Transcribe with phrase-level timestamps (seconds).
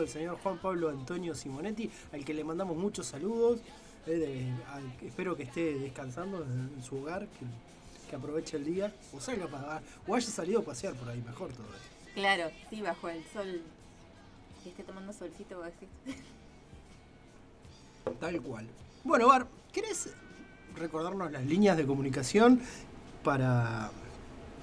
[0.00, 3.58] el señor Juan Pablo Antonio Simonetti, al que le mandamos muchos saludos.
[4.06, 4.12] eh,
[5.00, 7.44] de- espero que esté descansando en, en su hogar, que,
[8.08, 11.20] que aproveche el día, o salga a pagar, o haya salido a pasear por ahí,
[11.26, 12.12] mejor todo esto.
[12.14, 13.60] Claro, sí, bajo el sol.
[14.62, 15.88] Que esté tomando solcito, vos decís.
[18.20, 18.68] Tal cual.
[19.02, 20.10] Bueno, Bar, ¿querés
[20.76, 22.60] recordarnos las líneas de comunicación
[23.24, 23.90] para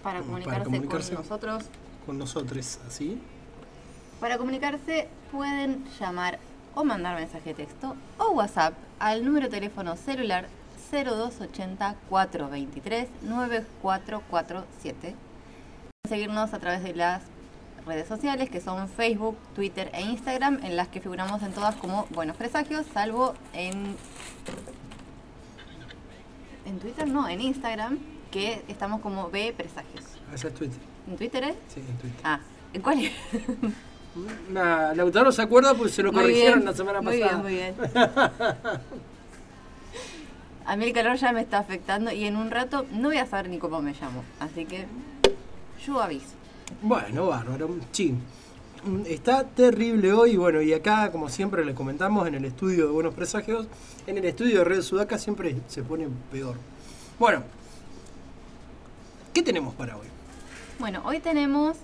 [0.02, 1.14] Para Para comunicarse.
[1.14, 1.66] con nosotros.
[2.06, 3.20] con nosotros así?
[4.20, 6.40] Para comunicarse pueden llamar
[6.74, 10.48] o mandar mensaje de texto o WhatsApp al número de teléfono celular
[10.92, 15.16] 0280 423 9447.
[16.08, 17.24] Seguirnos a través de las
[17.86, 22.08] redes sociales que son Facebook, Twitter e Instagram, en las que figuramos en todas como
[22.12, 23.98] Buenos Presagios, salvo en.
[26.66, 28.00] En Twitter no, en Instagram,
[28.32, 30.06] que estamos como B Presagios.
[30.32, 30.80] Allá es Twitter.
[31.08, 31.56] ¿En Twitter es?
[31.68, 32.22] Sí, en Twitter.
[32.24, 32.40] Ah,
[32.74, 33.00] ¿en cuál?
[34.52, 37.42] Nah, Lautaro se acuerda porque se lo Muy corrigieron bien, la semana muy pasada.
[37.42, 37.92] bien, muy bien.
[40.66, 43.26] A mí el calor ya me está afectando y en un rato no voy a
[43.28, 44.24] saber ni cómo me llamo.
[44.40, 44.86] Así que
[45.86, 46.30] yo aviso.
[46.82, 47.70] Bueno, bárbaro.
[47.92, 48.16] Sí.
[48.84, 52.92] Mm, Está terrible hoy, bueno, y acá, como siempre, les comentamos en el estudio de
[52.92, 53.68] Buenos Presagios,
[54.08, 56.56] en el estudio de Red Sudaca siempre se pone peor.
[57.20, 57.44] Bueno,
[59.34, 60.08] ¿qué tenemos para hoy?
[60.80, 61.78] Bueno, hoy tenemos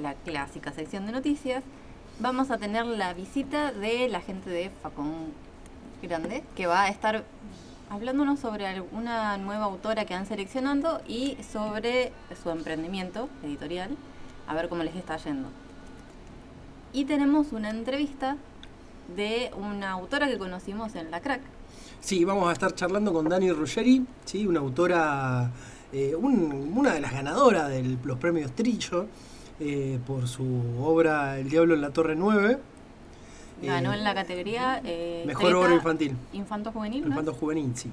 [0.00, 1.62] la clásica sección de noticias.
[2.18, 5.12] Vamos a tener la visita de la gente de Facón
[6.02, 7.24] Grande, que va a estar
[7.90, 13.90] hablándonos sobre alguna nueva autora que han seleccionado y sobre su emprendimiento editorial,
[14.46, 15.48] a ver cómo les está yendo.
[16.92, 18.36] Y tenemos una entrevista
[19.16, 21.40] de una autora que conocimos en La Crack.
[22.00, 24.46] Sí, vamos a estar charlando con Dani Ruggeri, ¿sí?
[24.46, 25.50] una autora,
[25.92, 29.06] eh, un- una de las ganadoras de los premios Trillo
[29.60, 30.44] eh, por su
[30.82, 32.58] obra El Diablo en la Torre 9.
[33.62, 36.16] Ganó Eh, en la categoría eh, Mejor obra infantil.
[36.32, 37.06] Infanto juvenil.
[37.06, 37.90] Infanto juvenil, sí.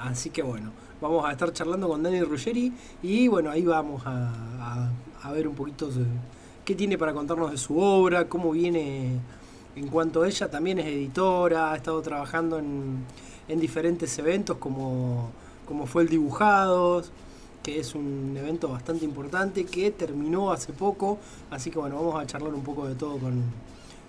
[0.00, 2.72] Así que bueno, vamos a estar charlando con Dani Ruggeri
[3.02, 4.90] y bueno, ahí vamos a, a-
[5.22, 6.04] a ver un poquito de-
[6.64, 9.12] qué tiene para contarnos de su obra, cómo viene
[9.76, 13.04] en cuanto a ella, también es editora, ha estado trabajando en,
[13.48, 15.30] en diferentes eventos como,
[15.66, 17.10] como fue el Dibujados,
[17.64, 21.18] que es un evento bastante importante que terminó hace poco,
[21.50, 23.42] así que bueno, vamos a charlar un poco de todo con,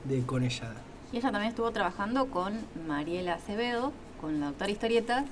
[0.04, 0.74] de, con ella.
[1.14, 2.54] Y ella también estuvo trabajando con
[2.86, 5.26] Mariela Acevedo, con la doctora Historietas,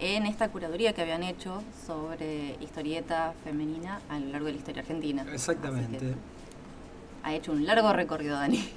[0.00, 4.82] en esta curaduría que habían hecho sobre historieta femenina a lo largo de la historia
[4.82, 5.24] argentina.
[5.32, 6.14] Exactamente.
[7.22, 8.68] ha hecho un largo recorrido, Dani.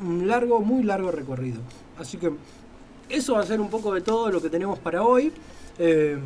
[0.00, 1.60] un largo, muy largo recorrido.
[1.98, 2.32] Así que
[3.08, 5.32] eso va a ser un poco de todo lo que tenemos para hoy.
[5.78, 6.18] Eh,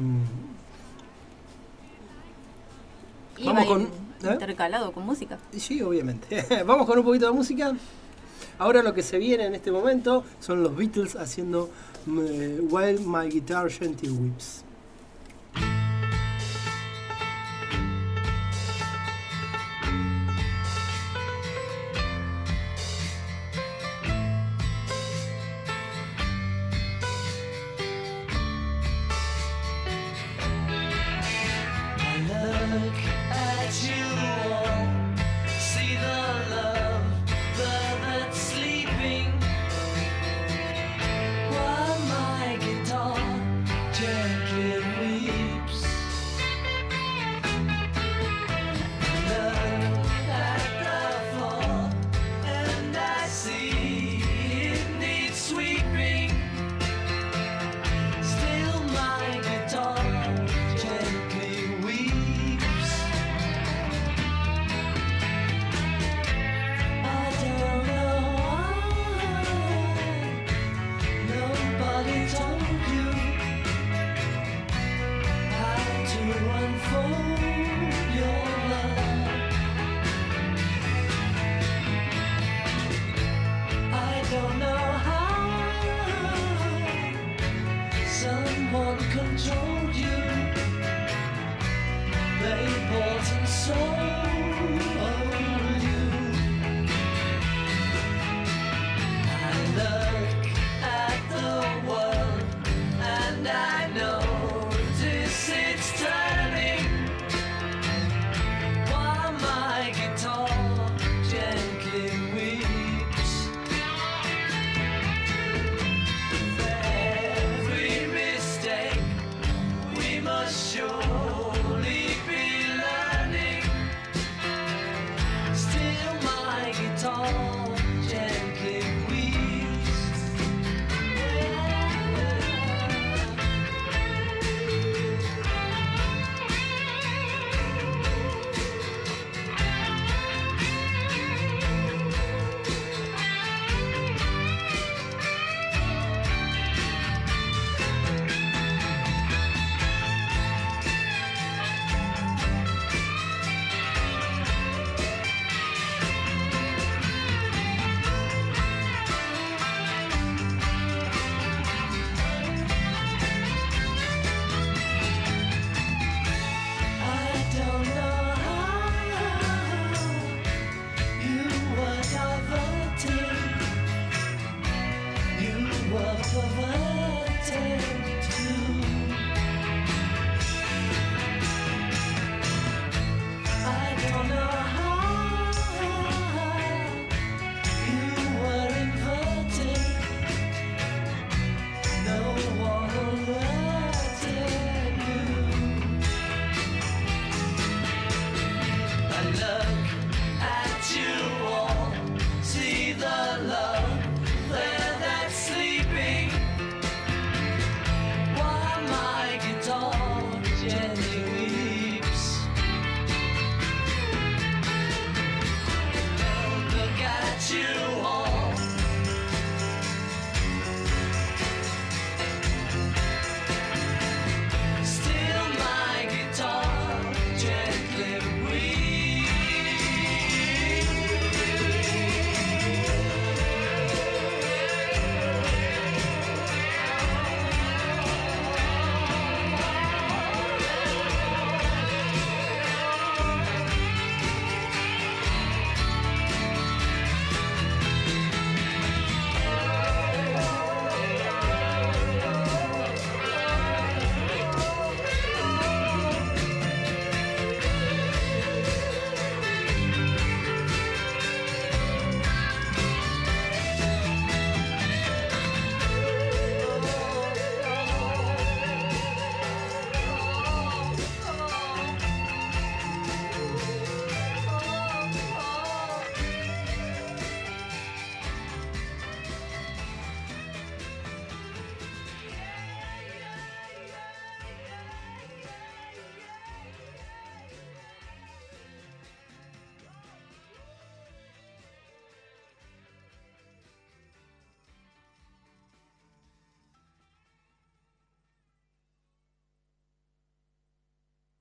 [3.47, 4.33] Vamos va con- ¿eh?
[4.33, 5.39] intercalado con música.
[5.57, 6.45] sí, obviamente.
[6.67, 7.75] Vamos con un poquito de música.
[8.59, 11.71] Ahora lo que se viene en este momento son los Beatles haciendo
[12.07, 14.65] eh, While My Guitar Gently Whips.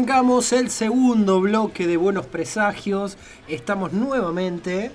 [0.00, 3.18] Arrancamos el segundo bloque de Buenos Presagios.
[3.48, 4.90] Estamos nuevamente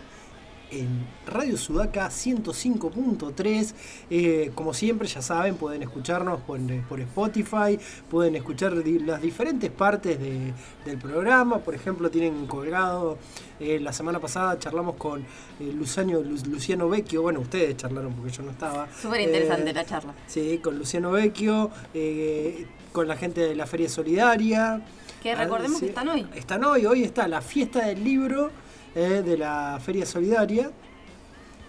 [0.72, 3.76] en Radio Sudaca 105.3.
[4.10, 6.60] Eh, como siempre, ya saben, pueden escucharnos por,
[6.90, 7.78] por Spotify,
[8.10, 10.54] pueden escuchar di- las diferentes partes de-
[10.86, 11.60] del programa.
[11.60, 13.20] Por ejemplo, tienen colgado,
[13.60, 17.22] eh, la semana pasada charlamos con eh, Luciano, Lu- Luciano Vecchio.
[17.22, 18.88] Bueno, ustedes charlaron porque yo no estaba.
[19.00, 20.16] Súper interesante Eh, la charla.
[20.26, 24.82] Sí, con Luciano Vecchio, eh, con la gente de la Feria Solidaria.
[25.22, 26.25] Que Ah, recordemos que están hoy.
[26.34, 28.50] Están hoy, hoy está la fiesta del libro
[28.96, 30.72] eh, de la Feria Solidaria.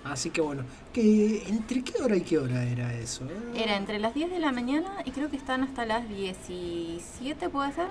[0.04, 3.25] Así que bueno, que ¿entre qué hora y qué hora era eso?
[3.25, 3.62] eh?
[3.64, 7.73] Era entre las 10 de la mañana y creo que están hasta las 17, ¿puede
[7.73, 7.88] ser?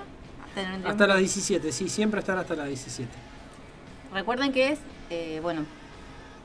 [0.85, 3.09] Hasta las 17, sí, siempre están hasta las 17.
[4.13, 5.65] Recuerden que es, eh, bueno,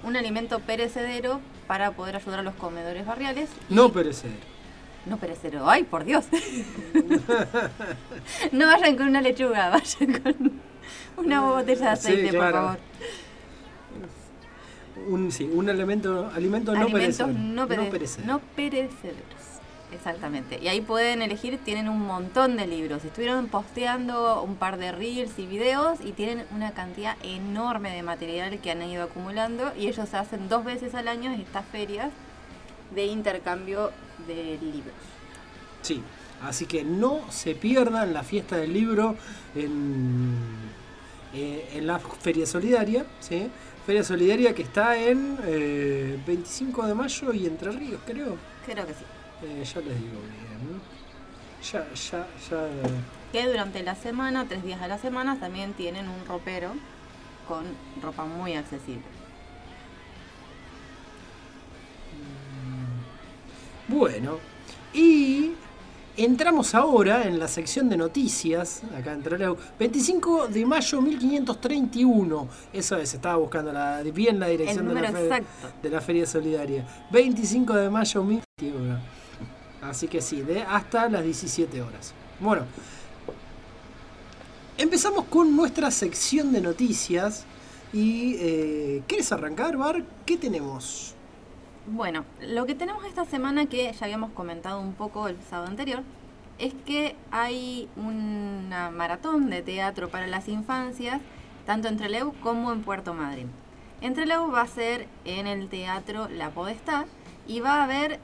[0.03, 3.49] un alimento perecedero para poder ayudar a los comedores barriales.
[3.69, 4.50] No perecedero.
[5.07, 6.27] No perecedero, ay, por Dios.
[8.53, 10.53] no vayan con una lechuga, vayan con
[11.17, 12.79] una botella de Sí, aceite, por favor.
[15.09, 17.33] Un, sí, un alimento, alimento no perecedero.
[17.39, 18.33] no, pere- perecedero.
[18.35, 19.25] no perecederos.
[19.93, 20.61] Exactamente.
[20.63, 23.05] Y ahí pueden elegir, tienen un montón de libros.
[23.05, 28.61] Estuvieron posteando un par de reels y videos y tienen una cantidad enorme de material
[28.61, 32.11] que han ido acumulando y ellos hacen dos veces al año estas ferias
[32.95, 33.91] de intercambio
[34.27, 34.95] de libros.
[35.83, 36.03] Sí,
[36.43, 39.17] así que no se pierdan la fiesta del libro
[39.55, 40.35] en,
[41.35, 43.51] eh, en la Feria Solidaria, ¿sí?
[43.87, 48.37] Feria Solidaria que está en eh, 25 de mayo y Entre Ríos, creo.
[48.67, 49.05] Creo que sí.
[49.43, 50.81] Eh, ya les digo bien.
[51.73, 52.69] Ya, ya, ya.
[53.33, 56.73] Que durante la semana, tres días a la semana, también tienen un ropero
[57.49, 57.65] con
[58.03, 59.03] ropa muy accesible.
[63.91, 64.39] Bueno,
[64.95, 65.53] y
[66.17, 69.57] entramos ahora en la sección de noticias, acá en Trelew.
[69.79, 72.49] 25 de mayo 1531.
[72.73, 75.69] Eso es, estaba buscando la, bien la dirección de, la número fe- exacto.
[75.83, 76.87] de la Feria Solidaria.
[77.11, 78.99] 25 de mayo 1531.
[79.83, 82.13] Así que sí, de hasta las 17 horas.
[82.39, 82.63] Bueno,
[84.79, 87.45] empezamos con nuestra sección de noticias.
[87.93, 90.05] Y, eh, ¿quieres arrancar, Bar?
[90.25, 91.15] ¿Qué tenemos?
[91.93, 96.05] Bueno, lo que tenemos esta semana que ya habíamos comentado un poco el sábado anterior
[96.61, 101.21] es que hay una maratón de teatro para las infancias
[101.67, 103.51] tanto en Trelew como en Puerto Madryn.
[104.03, 107.07] En Trelew va a ser en el teatro La Podestá
[107.49, 108.21] y va a haber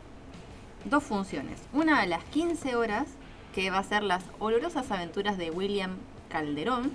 [0.85, 1.61] dos funciones.
[1.73, 3.09] Una a las 15 horas
[3.53, 5.97] que va a ser las olorosas aventuras de William
[6.29, 6.93] Calderón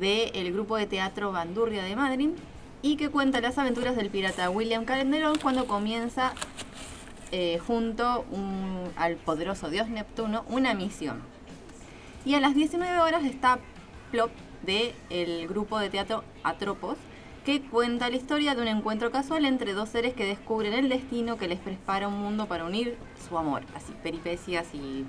[0.00, 2.30] del grupo de teatro Bandurria de Madrid
[2.82, 6.32] y que cuenta las aventuras del pirata William Calderón cuando comienza
[7.30, 11.22] eh, junto un- al poderoso dios Neptuno una misión.
[12.26, 13.58] Y a las 19 horas está
[14.10, 14.30] Plop
[14.66, 16.98] del grupo de teatro Atropos
[17.44, 21.36] que cuenta la historia de un encuentro casual entre dos seres que descubren el destino
[21.38, 22.96] que les prepara un mundo para unir
[23.28, 23.62] su amor.
[23.74, 25.04] Así, peripecias y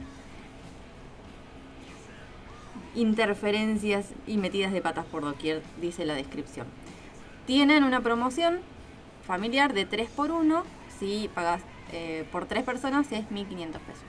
[2.95, 6.65] interferencias y metidas de patas por doquier, dice la descripción.
[7.45, 8.59] Tienen una promoción
[9.27, 10.63] familiar de 3 por 1
[10.99, 14.03] si pagas eh, por 3 personas es 1.500 pesos.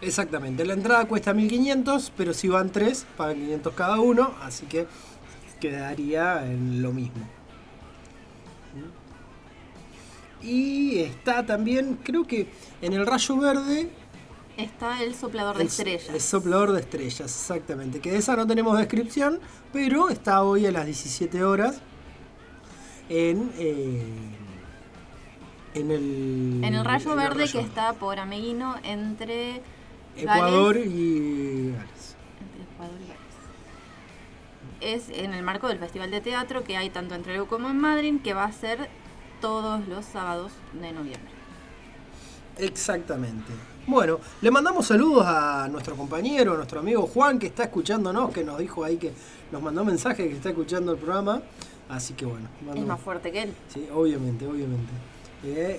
[0.00, 4.86] Exactamente, la entrada cuesta 1500, pero si van 3, pagan 500 cada uno, así que
[5.60, 7.24] quedaría en lo mismo.
[10.42, 12.48] Y está también, creo que
[12.82, 13.90] en el Rayo Verde
[14.58, 16.08] Está el soplador de El- estrellas.
[16.14, 17.98] El soplador de estrellas, exactamente.
[18.00, 19.40] Que de esa no tenemos descripción,
[19.72, 21.80] pero está hoy a las 17 horas
[23.08, 24.02] en, eh,
[25.74, 26.60] en el...
[26.64, 29.62] En el rayo en el verde rayo que está por Ameguino entre
[30.16, 32.16] Ecuador Gales- y Gales.
[32.40, 33.24] entre Ecuador y Gales.
[34.80, 37.78] Es en el marco del Festival de Teatro que hay tanto en Trelew como en
[37.78, 38.88] Madrid, que va a ser
[39.40, 41.32] todos los sábados de noviembre.
[42.58, 43.52] Exactamente.
[43.86, 48.44] Bueno, le mandamos saludos a nuestro compañero, a nuestro amigo Juan, que está escuchándonos, que
[48.44, 49.12] nos dijo ahí que
[49.52, 51.42] nos mandó mensaje que está escuchando el programa.
[51.88, 53.52] Así que bueno, Es más fuerte que él.
[53.68, 54.92] Sí, obviamente, obviamente.
[55.44, 55.78] Eh,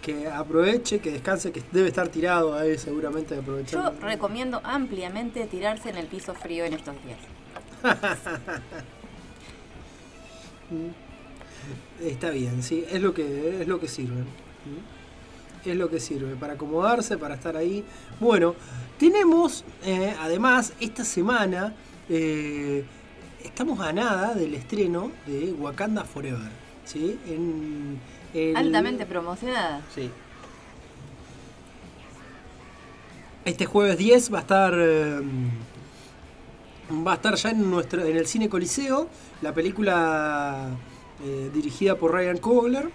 [0.00, 3.94] que aproveche, que descanse, que debe estar tirado ahí seguramente Yo aprovechando.
[4.00, 7.18] recomiendo ampliamente tirarse en el piso frío en estos días.
[12.02, 14.22] Está bien, sí, es lo que, es lo que sirve.
[14.22, 15.68] ¿Mm?
[15.68, 17.84] Es lo que sirve, para acomodarse, para estar ahí.
[18.20, 18.54] Bueno,
[18.98, 21.74] tenemos, eh, además, esta semana,
[22.10, 22.84] eh,
[23.44, 26.50] estamos a nada del estreno de Wakanda Forever.
[26.84, 27.18] ¿sí?
[27.26, 27.98] En,
[28.34, 29.80] el- Altamente promocionada.
[29.94, 30.10] Sí.
[33.44, 35.20] Este jueves 10 va a estar eh,
[37.06, 39.08] va a estar ya en nuestro en el cine Coliseo
[39.42, 40.68] la película
[41.22, 42.90] eh, dirigida por Ryan Coogler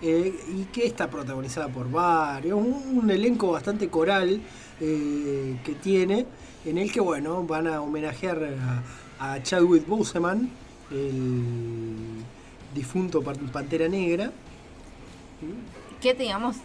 [0.00, 4.40] eh, y que está protagonizada por varios un, un elenco bastante coral
[4.80, 6.26] eh, que tiene
[6.64, 8.82] en el que bueno van a homenajear a,
[9.18, 10.50] a Chadwick Boseman
[10.90, 11.94] el
[12.74, 14.30] difunto Pan- Pantera Negra
[16.00, 16.56] que digamos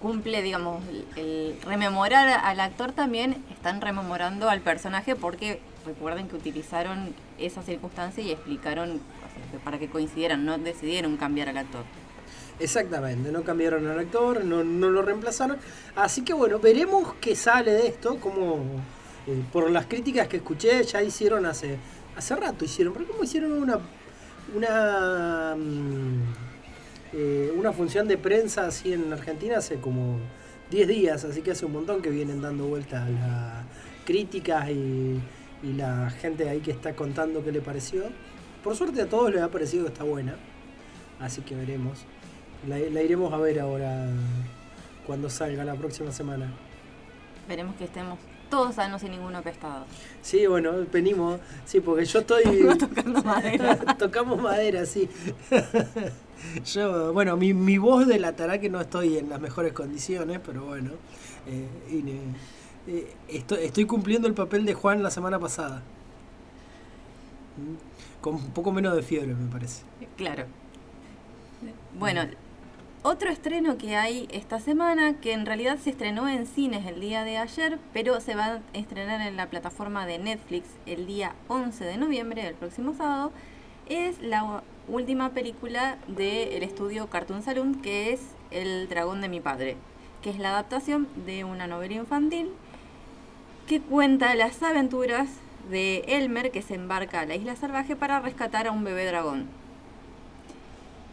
[0.00, 0.82] cumple digamos
[1.16, 8.22] el, rememorar al actor también están rememorando al personaje porque recuerden que utilizaron esa circunstancia
[8.22, 9.00] y explicaron
[9.64, 11.84] para que coincidieran no decidieron cambiar al actor
[12.60, 15.58] Exactamente, no cambiaron al actor, no, no lo reemplazaron.
[15.94, 18.58] Así que bueno, veremos qué sale de esto, como
[19.28, 21.76] eh, por las críticas que escuché, ya hicieron hace,
[22.16, 23.78] hace rato hicieron, pero como hicieron una
[24.56, 26.22] una mm,
[27.12, 30.18] eh, una función de prensa así en Argentina hace como
[30.70, 33.64] 10 días, así que hace un montón que vienen dando vueltas las
[34.06, 35.20] críticas y,
[35.62, 38.04] y la gente ahí que está contando qué le pareció.
[38.64, 40.36] Por suerte a todos les ha parecido que está buena,
[41.20, 42.04] así que veremos.
[42.66, 44.08] La, la iremos a ver ahora
[45.06, 46.50] cuando salga la próxima semana.
[47.46, 48.18] veremos que estemos
[48.50, 49.84] todos sanos y ninguno apestado
[50.22, 52.42] Sí, bueno, venimos, sí, porque yo estoy...
[52.78, 55.08] tocando madera Tocamos madera, sí.
[56.64, 60.90] Yo, bueno, mi, mi voz delatará que no estoy en las mejores condiciones, pero bueno.
[61.46, 62.02] eh, y
[62.90, 65.82] eh, estoy, estoy cumpliendo el papel de Juan la semana pasada.
[67.56, 69.82] Mm, Con un poco menos de fiebre, me parece.
[70.16, 70.44] Claro.
[71.98, 72.22] Bueno,
[73.08, 77.24] otro estreno que hay esta semana, que en realidad se estrenó en cines el día
[77.24, 81.86] de ayer, pero se va a estrenar en la plataforma de Netflix el día 11
[81.86, 83.32] de noviembre, el próximo sábado,
[83.88, 89.78] es la última película del estudio Cartoon Saloon, que es El dragón de mi padre,
[90.20, 92.50] que es la adaptación de una novela infantil
[93.66, 95.30] que cuenta las aventuras
[95.70, 99.57] de Elmer que se embarca a la isla salvaje para rescatar a un bebé dragón.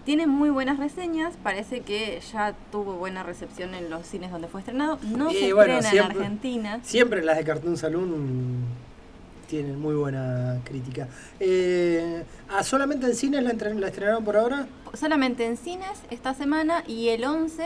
[0.05, 4.61] Tiene muy buenas reseñas, parece que ya tuvo buena recepción en los cines donde fue
[4.61, 4.99] estrenado.
[5.01, 6.79] No Y se bueno, estrena siempre- en Argentina.
[6.83, 8.63] Siempre las de Cartoon Saloon
[9.49, 11.07] tienen muy buena crítica.
[11.39, 14.67] Eh, ah, ¿Solamente en cines la, la estrenaron por ahora?
[14.93, 17.63] Solamente en cines esta semana y el 11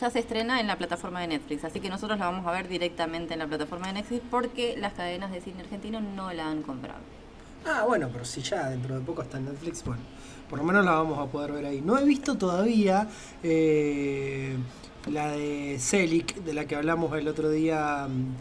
[0.00, 1.62] ya se estrena en la plataforma de Netflix.
[1.64, 4.94] Así que nosotros la vamos a ver directamente en la plataforma de Netflix porque las
[4.94, 6.98] cadenas de cine argentino no la han comprado.
[7.64, 10.02] Ah, bueno, pero si ya dentro de poco está en Netflix, bueno,
[10.48, 11.80] por lo menos la vamos a poder ver ahí.
[11.82, 13.08] No he visto todavía
[13.42, 14.56] eh,
[15.10, 18.06] la de Selic, de la que hablamos el otro día.
[18.08, 18.34] mm,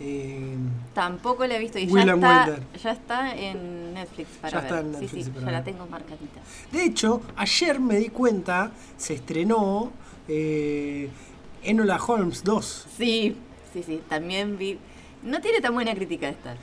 [0.00, 0.56] eh,
[0.94, 4.66] Tampoco la he visto y ya está, ya está en Netflix para Ya ver.
[4.72, 6.40] está en sí, Netflix sí, para ya la tengo marcadita.
[6.72, 9.92] de hecho, ayer me di cuenta, se estrenó
[10.28, 11.08] eh,
[11.62, 12.86] Enola Holmes 2.
[12.96, 13.36] Sí,
[13.72, 14.78] sí, sí, también vi.
[15.22, 16.56] No tiene tan buena crítica esta.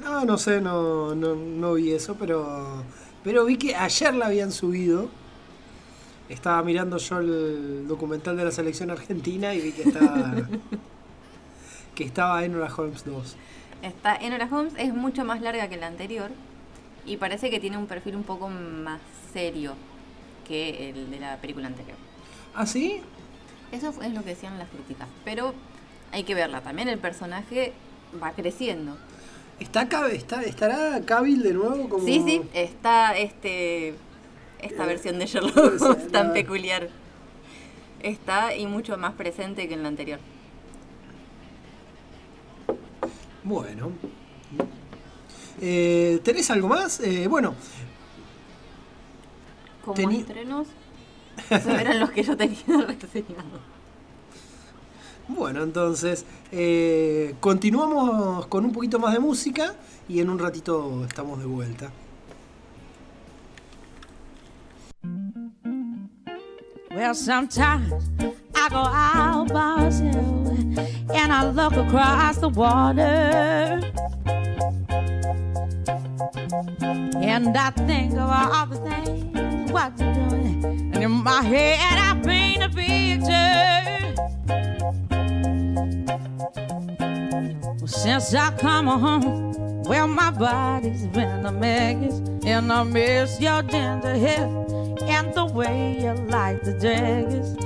[0.00, 2.84] No, no sé, no, no, no vi eso, pero,
[3.24, 5.08] pero vi que ayer la habían subido.
[6.28, 10.34] Estaba mirando yo el documental de la selección argentina y vi que estaba,
[11.94, 13.36] que estaba Enola Holmes 2.
[13.82, 16.30] Esta Enola Holmes es mucho más larga que la anterior
[17.06, 19.00] y parece que tiene un perfil un poco más
[19.32, 19.74] serio
[20.46, 21.96] que el de la película anterior.
[22.54, 23.00] ¿Ah, sí?
[23.72, 25.54] Eso es lo que decían las críticas, pero
[26.12, 26.60] hay que verla.
[26.60, 27.72] También el personaje
[28.22, 28.96] va creciendo.
[29.60, 31.88] ¿Está, está, ¿Estará Cavill de nuevo?
[31.88, 32.04] Como...
[32.04, 33.94] Sí, sí, está este
[34.60, 36.88] esta Eh, versión de Sherlock Holmes tan peculiar.
[38.00, 40.20] Está y mucho más presente que en la anterior.
[43.42, 43.92] Bueno.
[45.60, 47.00] Eh, ¿Tenés algo más?
[47.00, 47.54] Eh, bueno,
[49.84, 49.96] Como
[51.50, 53.77] esos eran los que yo tenía reseñados.
[55.28, 59.74] Bueno, entonces eh, continuamos con un poquito más de música
[60.08, 61.90] y en un ratito estamos de vuelta.
[66.90, 67.92] Well, sometimes
[68.54, 70.48] I go out by myself
[71.14, 73.80] and I look across the water.
[77.20, 80.64] And I think of all the things what you're doing.
[80.94, 83.68] And in my head, I paint a picture.
[87.86, 92.20] Since I come home, well, my body's been a mess.
[92.44, 94.46] And I miss your ginger hair
[95.02, 97.56] and the way you like the daggers.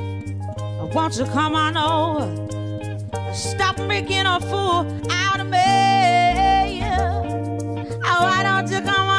[0.94, 3.35] Won't you come on over?
[3.35, 6.83] Stop making a fool out of me.
[8.05, 9.12] Oh, why don't you come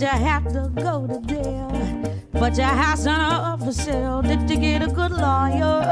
[0.00, 1.70] You have to go to jail?
[2.32, 4.22] But your house on up for sale.
[4.22, 5.82] Did you get a good lawyer?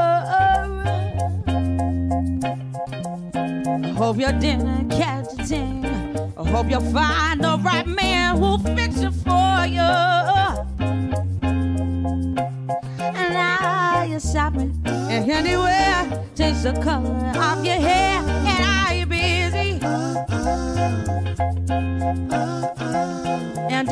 [3.83, 5.61] I hope you didn't catch a.
[6.35, 9.89] I hope you'll find the right man who'll fix it for you.
[12.99, 16.25] And now you're shopping and anywhere.
[16.35, 18.23] Change the color of your hair.
[18.23, 19.79] And are you busy?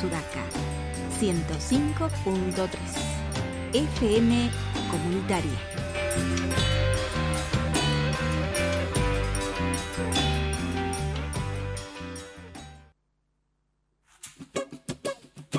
[0.00, 0.40] Sudaca.
[1.20, 2.68] 105.3.
[3.74, 4.50] FM
[4.90, 5.50] Comunitaria.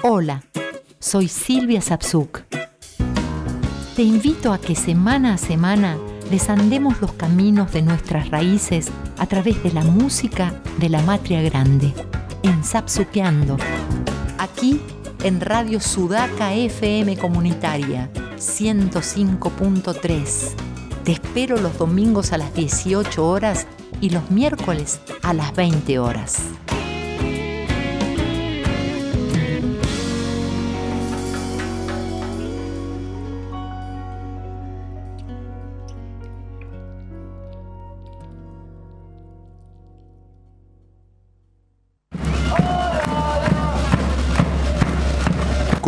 [0.02, 0.44] Hola,
[0.98, 2.42] soy Silvia Sapsuk.
[3.96, 6.00] Te invito a que semana a semana
[6.32, 11.94] desandemos los caminos de nuestras raíces a través de la música de la Matria Grande,
[12.42, 13.58] en Sapsuqueando.
[14.62, 14.80] Aquí
[15.24, 20.52] en Radio Sudaca FM Comunitaria 105.3.
[21.04, 23.66] Te espero los domingos a las 18 horas
[24.02, 26.44] y los miércoles a las 20 horas.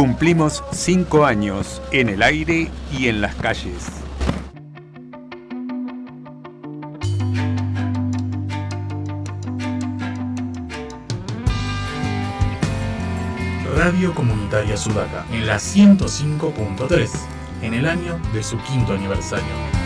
[0.04, 3.88] Cumplimos cinco años en el aire y en las calles.
[13.78, 17.10] Radio Comunitaria Sudaca en la 105.3
[17.62, 19.83] en el año de su quinto aniversario.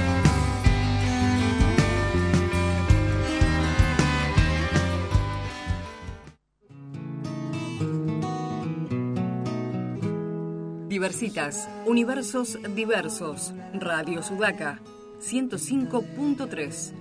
[11.20, 13.52] Diversitas, universos diversos.
[13.74, 14.80] Radio Sudaca,
[15.20, 16.92] 105.3.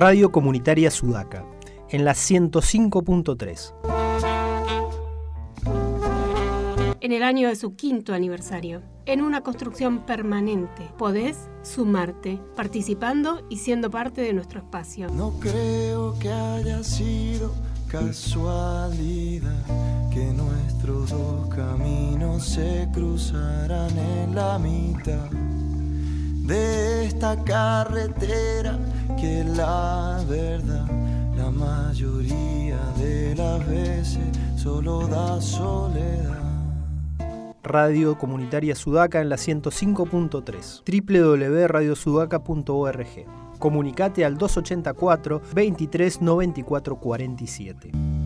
[0.00, 1.44] Radio Comunitaria Sudaca,
[1.90, 3.74] en la 105.3.
[7.00, 10.88] en el año de su quinto aniversario, en una construcción permanente.
[10.96, 15.08] Podés sumarte, participando y siendo parte de nuestro espacio.
[15.08, 17.52] No creo que haya sido
[17.88, 19.64] casualidad
[20.12, 25.28] que nuestros dos caminos se cruzaran en la mitad
[26.48, 28.76] de esta carretera
[29.20, 30.88] que la verdad
[31.36, 36.38] la mayoría de las veces solo da soledad.
[37.62, 43.26] Radio Comunitaria Sudaca en la 105.3, www.radiosudaca.org.
[43.58, 48.17] Comunicate al 284 23 94 47.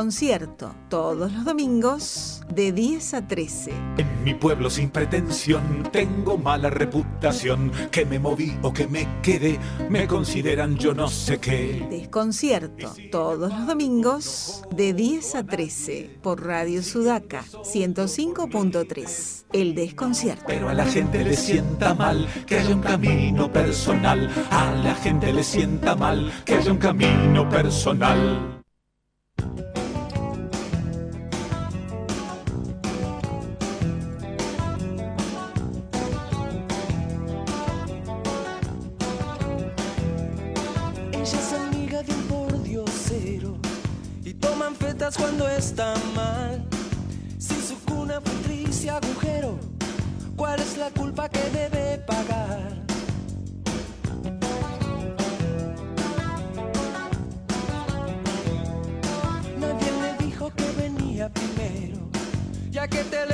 [0.00, 3.70] El desconcierto, todos los domingos de 10 a 13.
[3.98, 7.70] En mi pueblo sin pretensión tengo mala reputación.
[7.90, 9.58] Que me moví o que me quedé,
[9.90, 11.86] me consideran yo no sé qué.
[11.90, 19.44] Desconcierto, todos los domingos de 10 a 13 por Radio Sudaca 105.3.
[19.52, 20.44] El desconcierto.
[20.46, 24.30] Pero a la gente le sienta mal que haya un camino personal.
[24.50, 28.60] A la gente le sienta mal que haya un camino personal.
[51.28, 52.72] Que debe pagar?
[59.58, 62.08] Nadie le dijo que venía primero,
[62.70, 63.29] ya que teléfono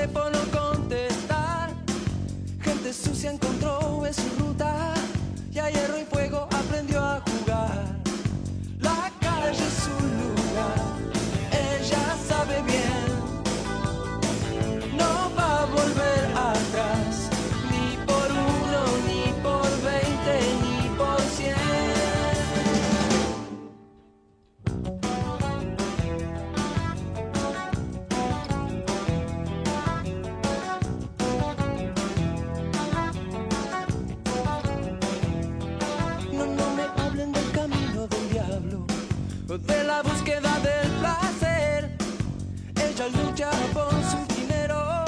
[43.36, 45.04] lucha por su dinero,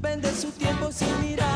[0.00, 1.55] vende su tiempo sin mirar.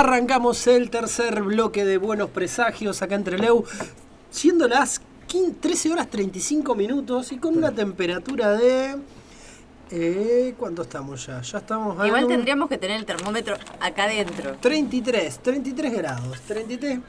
[0.00, 3.64] Arrancamos el tercer bloque de Buenos Presagios acá entre Leu,
[4.30, 8.96] siendo las 15 13 horas 35 minutos y con una temperatura de...
[9.90, 11.42] Eh, ¿Cuánto estamos ya?
[11.42, 14.56] Ya estamos Igual tendríamos que tener el termómetro acá adentro.
[14.62, 17.00] 33, 33 grados, 33.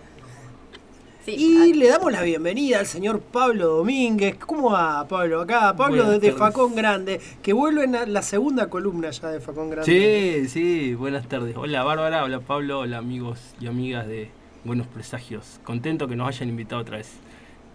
[1.25, 4.37] Sí, y le damos la bienvenida al señor Pablo Domínguez.
[4.37, 5.41] ¿Cómo va, Pablo?
[5.41, 6.39] Acá, Pablo Buenas de, de tardes.
[6.39, 9.85] Facón Grande, que vuelve en la, la segunda columna ya de Facón Grande.
[9.85, 11.55] Sí, sí, buenas tardes.
[11.55, 14.29] Hola Bárbara, hola Pablo, hola amigos y amigas de
[14.63, 15.59] Buenos Presagios.
[15.63, 17.11] Contento que nos hayan invitado otra vez.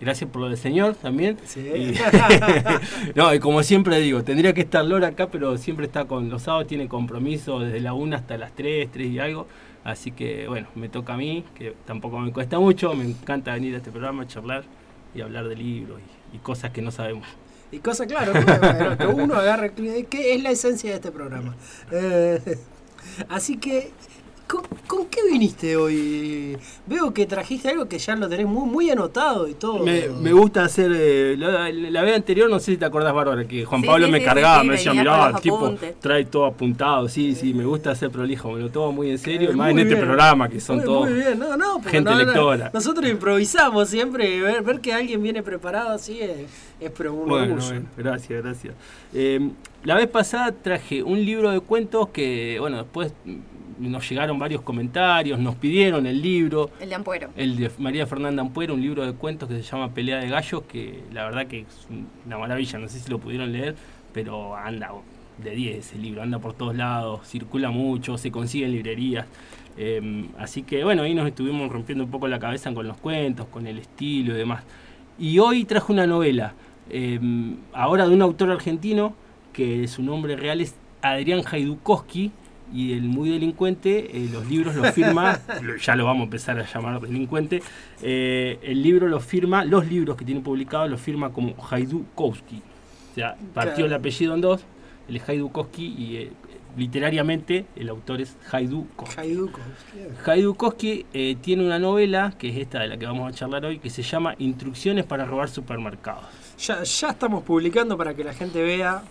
[0.00, 1.38] Gracias por lo del señor también.
[1.44, 1.60] Sí.
[1.60, 1.94] Y-
[3.14, 6.42] no, y como siempre digo, tendría que estar Lora acá, pero siempre está con los
[6.42, 9.46] sábados, tiene compromiso desde la 1 hasta las 3, 3 y algo.
[9.86, 13.72] Así que bueno, me toca a mí, que tampoco me cuesta mucho, me encanta venir
[13.74, 14.64] a este programa, charlar
[15.14, 16.00] y hablar de libros
[16.32, 17.28] y, cosas que no sabemos.
[17.70, 18.32] Y cosa, claro,
[18.98, 21.54] que, uno agarre, que es la esencia de este programa.
[21.92, 22.58] Eh,
[23.28, 23.92] así que,
[24.48, 26.56] ¿con, con qué viniste hoy?
[26.86, 29.84] Veo que trajiste algo que ya lo tenés muy, muy anotado y todo.
[29.84, 30.90] Me, me gusta hacer.
[30.94, 34.06] eh, la, la vez anterior, no sé si te acordás, Bárbara, que Juan Sí, Pablo
[34.06, 36.00] sí, me sí, cargaba, sí, me decía, mirá, el tipo apuntes".
[36.00, 37.08] trae todo apuntado.
[37.08, 39.50] Sí, sí, me gusta hacer prolijo, me lo tomo muy en serio.
[39.50, 41.10] Eh, más en este programa, que son Muy- todos.
[41.10, 42.70] Muy bien, no, no, porque gente no, no, lectora.
[42.72, 46.30] Nosotros improvisamos siempre y ver, ver que alguien viene preparado así es,
[46.80, 47.66] es pero un Bueno, orgullo.
[47.72, 48.74] bueno, gracias, gracias.
[49.12, 49.50] Eh,
[49.84, 53.12] la vez pasada traje un libro de cuentos que, bueno, después
[53.78, 56.70] nos llegaron varios comentarios, nos pidieron el libro.
[56.80, 57.30] El de Ampuero.
[57.36, 60.62] El de María Fernanda Ampuero, un libro de cuentos que se llama Pelea de Gallos,
[60.62, 61.88] que la verdad que es
[62.24, 63.74] una maravilla, no sé si lo pudieron leer,
[64.12, 64.92] pero anda
[65.42, 69.26] de 10 ese libro, anda por todos lados, circula mucho, se consigue en librerías.
[69.76, 73.46] Eh, así que bueno, ahí nos estuvimos rompiendo un poco la cabeza con los cuentos,
[73.48, 74.64] con el estilo y demás.
[75.18, 76.54] Y hoy traje una novela,
[76.90, 77.18] eh,
[77.72, 79.14] ahora de un autor argentino,
[79.52, 82.32] que su nombre real es Adrián Haidukowski,
[82.72, 85.38] y el muy delincuente, eh, los libros los firma,
[85.82, 87.62] ya lo vamos a empezar a llamar delincuente,
[88.02, 92.62] eh, el libro lo firma, los libros que tiene publicados los firma como Haidukowski.
[93.12, 93.86] O sea, partió Claro.
[93.86, 94.64] el apellido en dos,
[95.08, 96.32] el Haidukowski, y eh,
[96.76, 99.20] literariamente el autor es Haidukowski.
[99.20, 99.98] Haidukowski.
[100.30, 103.78] Haidukowski eh, tiene una novela, que es esta de la que vamos a charlar hoy,
[103.78, 106.24] que se llama Instrucciones para robar supermercados.
[106.58, 109.02] Ya, ya estamos publicando para que la gente vea.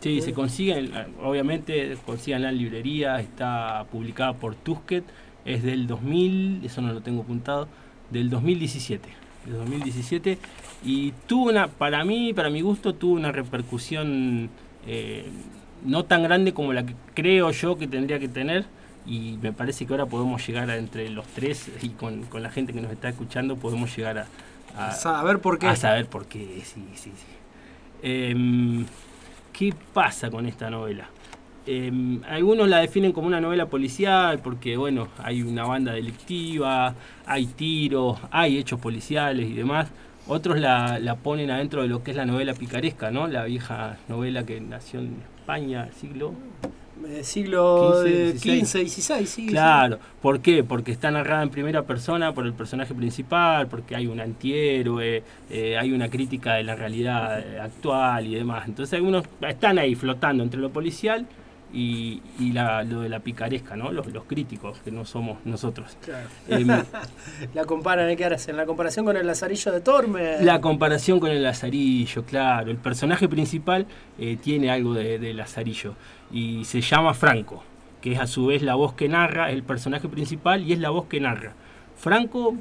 [0.00, 0.92] Sí, se consiguen,
[1.22, 5.04] obviamente, consíganla en librería, está publicada por Tusquet,
[5.44, 7.66] es del 2000, eso no lo tengo apuntado,
[8.10, 9.08] del 2017,
[9.46, 10.38] del 2017,
[10.84, 14.48] y tuvo una, para mí, para mi gusto, tuvo una repercusión
[14.86, 15.24] eh,
[15.84, 18.64] no tan grande como la que creo yo que tendría que tener,
[19.06, 22.50] y me parece que ahora podemos llegar a entre los tres y con, con la
[22.50, 24.26] gente que nos está escuchando podemos llegar a,
[24.76, 25.68] a- A saber por qué.
[25.68, 27.12] A saber por qué, sí, sí, sí.
[28.02, 28.84] Em,
[29.56, 31.08] ¿Qué pasa con esta novela?
[31.66, 36.94] Em, algunos la definen como una novela policial porque, bueno, hay una banda delictiva,
[37.24, 39.88] hay tiros, hay hechos policiales y demás.
[40.26, 43.28] Otros la, ponen adentro de lo que es la novela picaresca, ¿no?
[43.28, 46.34] La vieja novela que nació en España, siglo
[47.08, 49.46] Eh, siglo 15, 15, 16, sí.
[49.46, 50.64] Claro, ¿por qué?
[50.64, 55.76] Porque está narrada en primera persona por el personaje principal, porque hay un antihéroe, eh,
[55.78, 58.66] hay una crítica de la realidad eh, actual y demás.
[58.66, 61.26] Entonces algunos están ahí flotando entre lo policial
[61.72, 63.92] y, y la- lo de la picaresca, ¿no?
[63.92, 65.96] Los, los críticos, que no somos nosotros.
[66.02, 66.28] Claro.
[66.48, 66.66] Em,
[67.54, 68.16] la comparan.
[68.16, 68.56] ¿qué hacen?
[68.56, 70.42] La comparación con el Lazarillo de Torme.
[70.42, 72.70] La comparación con el Lazarillo, claro.
[72.70, 73.86] El personaje principal
[74.18, 75.94] eh, tiene algo de, de Lazarillo
[76.30, 77.62] y se llama Franco,
[78.00, 80.90] que es a su vez la voz que narra, el personaje principal y es la
[80.90, 81.54] voz que narra.
[81.96, 82.56] Franco,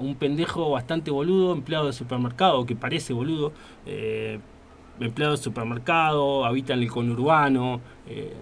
[0.00, 3.52] un pendejo bastante boludo, empleado de supermercado, que parece boludo,
[3.86, 4.38] eh,
[5.00, 8.34] empleado de supermercado, habita en el conurbano, eh,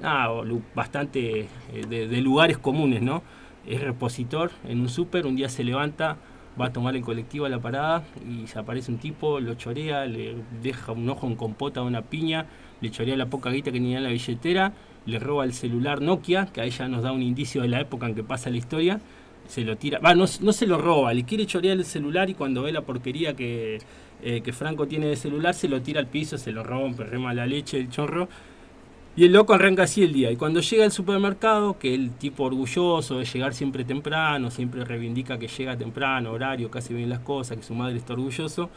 [0.75, 1.49] bastante eh,
[1.89, 3.23] de, de lugares comunes, ¿no?
[3.67, 6.17] Es repositor en un súper, un día se levanta,
[6.59, 10.07] va a tomar el colectivo a la parada y se aparece un tipo, lo chorea,
[10.07, 12.47] le deja un ojo en compota de una piña,
[12.81, 14.73] le chorea la poca guita que tenía en la billetera,
[15.07, 18.07] le roba el celular Nokia, que a ella nos da un indicio de la época
[18.07, 19.01] en que pasa la historia,
[19.49, 22.35] se lo tira, va, no, no se lo roba, le quiere chorear el celular y
[22.35, 23.79] cuando ve la porquería que,
[24.23, 27.33] eh, que Franco tiene de celular, se lo tira al piso, se lo rompe, rema
[27.35, 28.29] la leche, el chorro.
[29.19, 30.31] Y el loco arranca así el día.
[30.31, 35.39] Y cuando llega al supermercado, que el tipo orgulloso de llegar siempre temprano, siempre reivindica
[35.39, 38.69] que llega temprano, horario, casi bien las cosas, que su madre está orgulloso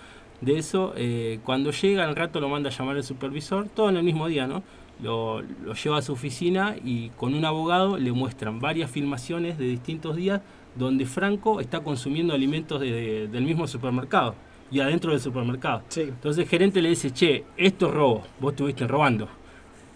[0.41, 3.97] de eso, eh, cuando llega al rato lo manda a llamar el supervisor, todo en
[3.97, 4.63] el mismo día, ¿no?
[5.01, 9.65] Lo, lo lleva a su oficina y con un abogado le muestran varias filmaciones de
[9.65, 10.41] distintos días
[10.75, 14.35] donde Franco está consumiendo alimentos de- de- del mismo supermercado
[14.71, 15.83] y adentro del supermercado.
[16.03, 19.27] Entonces el gerente le dice, che, esto es robo, vos estuviste robando.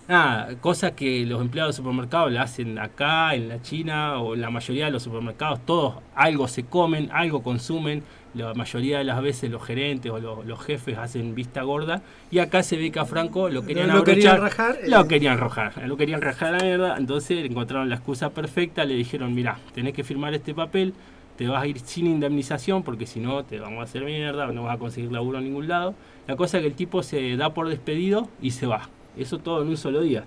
[0.08, 4.41] Nada, cosas que los empleados de supermercados la hacen acá, en la China o en
[4.41, 9.21] la mayoría de los supermercados, todos algo se comen, algo consumen, la mayoría de las
[9.21, 12.99] veces los gerentes o los, los jefes hacen vista gorda y acá se ve que
[12.99, 14.88] a Franco lo querían Lo- querían eh.
[14.88, 18.95] lo querían rajar, lo querían rajar a la mierda, entonces encontraron la excusa perfecta, le
[18.95, 20.93] dijeron, mira, tenés que firmar este papel,
[21.38, 24.63] te vas a ir sin indemnización porque si no te vamos a hacer mierda, no
[24.63, 25.93] vas a conseguir laburo en ningún lado.
[26.27, 28.89] La cosa es que el tipo se da por despedido y se va.
[29.17, 30.25] Eso todo en un solo día.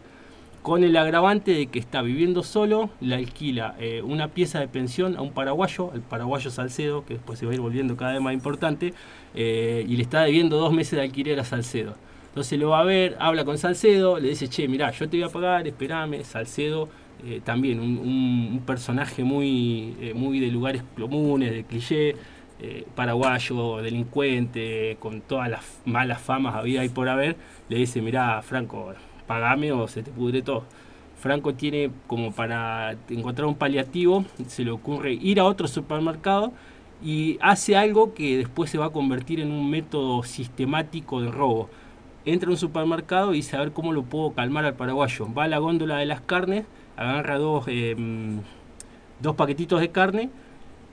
[0.67, 5.17] Con el agravante de que está viviendo solo, le alquila eh, una pieza de pensión
[5.17, 8.21] a un paraguayo, el paraguayo Salcedo, que después se va a ir volviendo cada vez
[8.21, 8.93] más importante,
[9.37, 11.95] eh, y le está debiendo dos meses de alquiler a Salcedo.
[12.31, 15.29] Entonces lo va a ver, habla con Salcedo, le dice, che, mirá, yo te voy
[15.29, 16.25] a pagar, esperame.
[16.25, 16.89] Salcedo,
[17.25, 22.17] eh, también un, personaje muy, muy de lugares comunes, de cliché,
[22.97, 27.37] paraguayo, delincuente, con todas las malas famas había y por haber,
[27.69, 28.93] le dice, mirá, Franco,
[29.27, 30.65] pagame o se te pudre todo.
[31.19, 36.53] Franco tiene como para encontrar un paliativo, se le ocurre ir a otro supermercado
[37.03, 41.69] y hace algo que después se va a convertir en un método sistemático de robo.
[42.25, 45.33] Entra a un supermercado y dice a ver cómo lo puedo calmar al paraguayo.
[45.33, 46.65] Va a la góndola de las carnes,
[46.97, 48.39] agarra dos, eh, mm,
[49.21, 50.31] dos paquetitos de carne,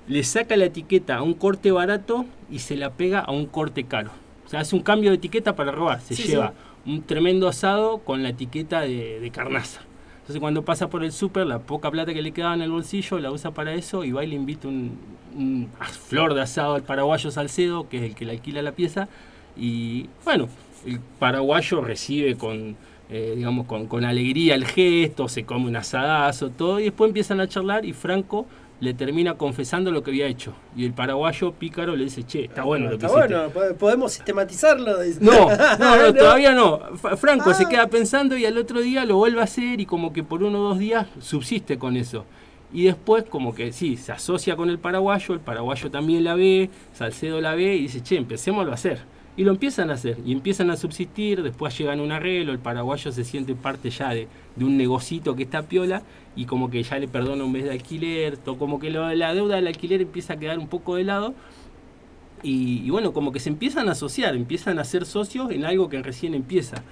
[0.08, 3.86] le saca la etiqueta a un corte barato y se la pega a un corte
[3.86, 4.12] caro.
[4.46, 6.02] O sea, hace un cambio de etiqueta para robar.
[6.02, 6.54] Se Sí, lleva
[6.86, 9.82] un tremendo asado con la etiqueta de, de carnaza.
[10.22, 13.20] Entonces cuando pasa por el súper, la poca plata que le quedaba en el bolsillo
[13.20, 14.98] la usa para eso y va y le invita un,
[15.36, 15.70] un
[16.08, 19.10] flor de asado al paraguayo Salcedo, que es el que le alquila la pieza.
[19.58, 20.48] Y bueno,
[20.86, 22.78] el paraguayo recibe con,
[23.10, 27.42] eh, digamos, con, con alegría el gesto, se come un asadazo, todo, y después empiezan
[27.42, 28.46] a charlar y Franco
[28.84, 30.54] le termina confesando lo que había hecho.
[30.76, 33.36] Y el paraguayo pícaro le dice, che, está bueno lo que Está hiciste.
[33.36, 34.98] bueno, po- podemos sistematizarlo.
[35.22, 36.80] No, no, no, todavía no.
[37.18, 40.24] Franco se queda pensando y al otro día lo vuelve a hacer y como que
[40.24, 42.26] por uno o dos días subsiste con eso.
[42.74, 46.70] Y después como que sí, se asocia con el paraguayo, el paraguayo también la ve,
[46.94, 49.00] Salcedo la ve y dice, che, empecémoslo a hacer.
[49.36, 52.60] Y lo empiezan a hacer, y empiezan a subsistir, después llegan a un arreglo, el
[52.60, 56.04] paraguayo se siente parte ya de, de un negocito que está piola,
[56.36, 59.34] y como que ya le perdona un mes de alquiler, to- como que lo- la
[59.34, 61.34] deuda del alquiler empieza a quedar un poco de lado,
[62.44, 65.90] y, y bueno, como que se empiezan a asociar, empiezan a ser socios en algo
[65.90, 66.84] que recién empieza.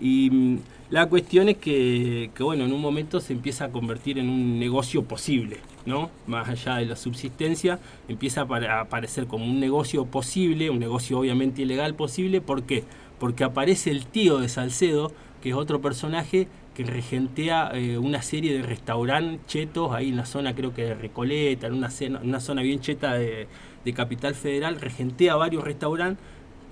[0.00, 0.58] Y mm,
[0.90, 5.02] la cuestión es que, bueno, en un momento se empieza a convertir en un negocio
[5.04, 6.10] posible, ¿no?
[6.26, 7.78] Más allá de la subsistencia,
[8.08, 12.40] empieza a aparecer como un negocio posible, un negocio obviamente ilegal posible.
[12.40, 12.84] ¿Por qué?
[13.18, 18.52] Porque aparece el tío de Salcedo, que es otro personaje que regentea eh, una serie
[18.54, 22.38] de restaurantes chetos ahí en la zona, creo que de Recoleta, en una, cena- una
[22.38, 23.48] zona bien cheta de,
[23.84, 26.22] de Capital Federal, regentea varios restaurantes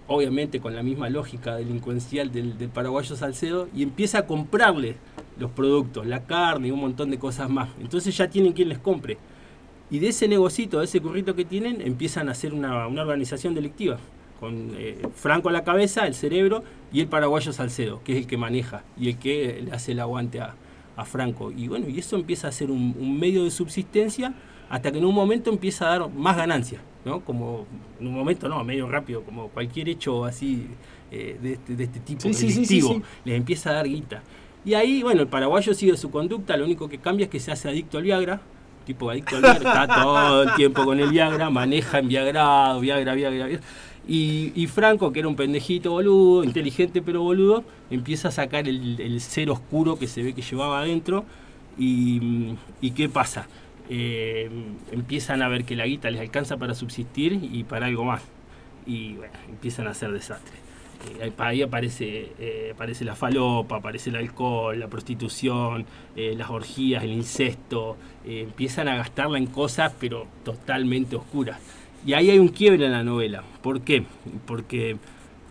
[0.06, 4.96] obviamente con la misma lógica delincuencial del, del paraguayo Salcedo, y empieza a comprarle
[5.38, 7.68] los productos, la carne y un montón de cosas más.
[7.80, 9.18] Entonces ya tienen quien les compre.
[9.90, 13.54] Y de ese negocito, de ese currito que tienen, empiezan a hacer una, una organización
[13.54, 13.98] delictiva,
[14.40, 18.26] con eh, Franco a la cabeza, el cerebro, y el paraguayo Salcedo, que es el
[18.26, 20.54] que maneja y el que hace el aguante a,
[20.96, 21.50] a Franco.
[21.52, 24.34] Y bueno, y eso empieza a ser un medio de subsistencia
[24.68, 27.20] hasta que en un momento empieza a dar más ganancias, ¿no?
[27.20, 27.66] Como
[28.00, 30.66] en un momento, no, medio rápido, como cualquier hecho así
[31.10, 33.02] eh, de, este, de este tipo, Sí, sí, sí, delictivo, sí, sí.
[33.24, 34.22] les empieza a dar guita.
[34.64, 37.52] Y ahí, bueno, el paraguayo sigue su conducta, lo único que cambia es que se
[37.52, 38.40] hace adicto al Viagra,
[38.86, 43.14] tipo adicto al Viagra, está todo el tiempo con el Viagra, maneja en Viagrado, Viagra,
[43.14, 43.60] Viagra, Viagra.
[44.06, 49.00] Y, y Franco, que era un pendejito boludo, inteligente pero boludo, empieza a sacar el,
[49.00, 51.24] el ser oscuro que se ve que llevaba adentro.
[51.78, 53.48] Y, y ¿qué pasa?
[53.90, 54.50] Eh,
[54.92, 58.22] empiezan a ver que la guita les alcanza para subsistir y para algo más.
[58.86, 60.54] Y bueno, empiezan a hacer desastre.
[61.20, 65.84] Eh, ahí aparece, eh, aparece la falopa, aparece el alcohol, la prostitución,
[66.16, 67.96] las orgías, el incesto.
[68.24, 71.58] empiezan a gastarla en cosas, pero totalmente oscuras.
[72.06, 73.42] Y ahí hay un quiebre en la novela.
[73.62, 74.04] ¿Por qué?
[74.46, 74.96] Porque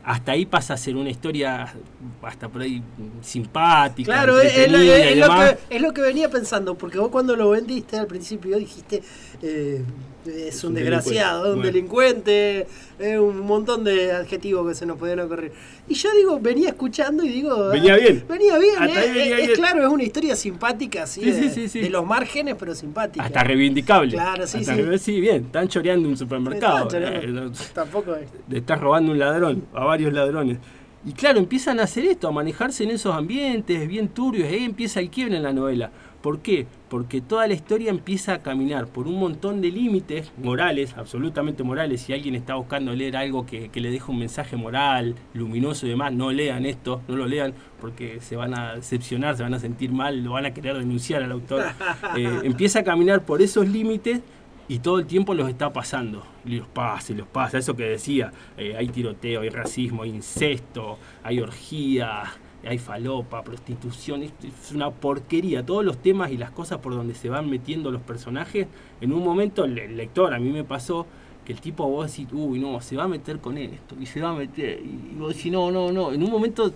[0.03, 1.73] hasta ahí pasa a ser una historia
[2.21, 2.83] hasta por ahí
[3.21, 4.11] simpática.
[4.11, 7.49] Claro, es, es lo, es que, es lo que venía pensando, porque vos cuando lo
[7.51, 9.01] vendiste al principio dijiste,
[9.41, 9.81] eh,
[10.25, 12.67] es, un, un desgraciado, es un delincuente,
[12.99, 15.51] es un montón de adjetivos que se nos podían ocurrir.
[15.87, 17.69] Y yo digo, venía escuchando y digo...
[17.69, 18.25] Venía ah, bien.
[18.27, 19.59] Venía bien, Hasta eh, venía eh, es bien.
[19.59, 21.79] claro, es una historia simpática, así, Sí, de, sí, sí, sí.
[21.81, 23.25] de los márgenes, pero simpática.
[23.25, 24.11] Hasta reivindicable.
[24.11, 24.97] Claro, sí, Hasta sí.
[24.99, 25.45] sí, bien.
[25.45, 26.87] Están choreando un supermercado.
[26.87, 27.47] Choreando.
[27.47, 28.29] Eh, Tampoco es.
[28.47, 30.57] le estás robando un ladrón, a varios ladrones.
[31.05, 34.63] Y claro, empiezan a hacer esto, a manejarse en esos ambientes bien turbios, y ahí
[34.63, 35.91] empieza el quiebre en la novela.
[36.23, 36.67] ¿Por qué?
[36.87, 41.99] Porque toda la historia empieza a caminar por un montón de límites morales, absolutamente morales.
[41.99, 45.89] Si alguien está buscando leer algo que, que le deje un mensaje moral, luminoso y
[45.89, 49.59] demás, no lean esto, no lo lean porque se van a decepcionar, se van a
[49.59, 51.65] sentir mal, lo van a querer denunciar al autor.
[52.15, 54.21] Eh, empieza a caminar por esos límites
[54.67, 56.23] y todo el tiempo los está pasando.
[56.45, 57.57] Y los pasa, y los pasa.
[57.57, 62.23] Eso que decía, eh, hay tiroteo, hay racismo, hay incesto, hay orgía,
[62.65, 64.23] hay falopa, prostitución.
[64.23, 64.31] Es,
[64.73, 65.65] una porquería.
[65.65, 68.67] Todos los temas y las cosas por donde se van metiendo los personajes.
[69.01, 71.05] En un momento, el, el lector, a mí me pasó
[71.45, 74.21] que el tipo vos decís, uy, no, se va a meter con esto, y se
[74.21, 74.79] va a meter.
[74.79, 76.13] Y vos decís, no, no, no.
[76.13, 76.73] En un momento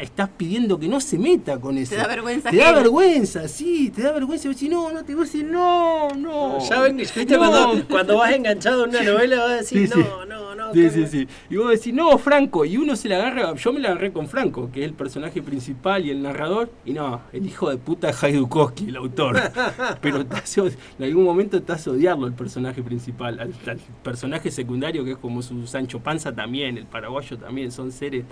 [0.00, 1.90] estás pidiendo que no se meta con eso.
[1.90, 4.46] Te da vergüenza Te da vergüenza, sí, te da vergüenza.
[4.46, 6.58] Y vos decís, no, no, te vas a decir, no, no.
[6.68, 7.24] Ya ven, ¿viste?
[7.26, 7.38] no".
[7.38, 10.00] Cuando, cuando vas enganchado en una novela vas a decir, Sí, sí.
[10.00, 10.72] no, no, no.
[10.72, 11.28] Sí, sí, sí.
[11.50, 12.64] Y vos decís, no, Franco.
[12.64, 13.54] Y uno se la agarra.
[13.56, 16.70] Yo me la agarré con Franco, que es el personaje principal y el narrador.
[16.86, 19.38] Y no, el hijo de puta es Haidukowski, el autor.
[20.00, 20.62] Pero te hace-
[20.98, 23.38] en algún momento te hace odiarlo el personaje principal.
[23.40, 27.92] Al, al personaje secundario, que es como su Sancho Panza también, el paraguayo también, son
[27.92, 28.24] seres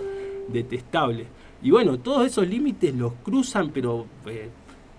[0.47, 1.27] detestables.
[1.63, 4.49] Y bueno, todos esos límites los cruzan, pero eh,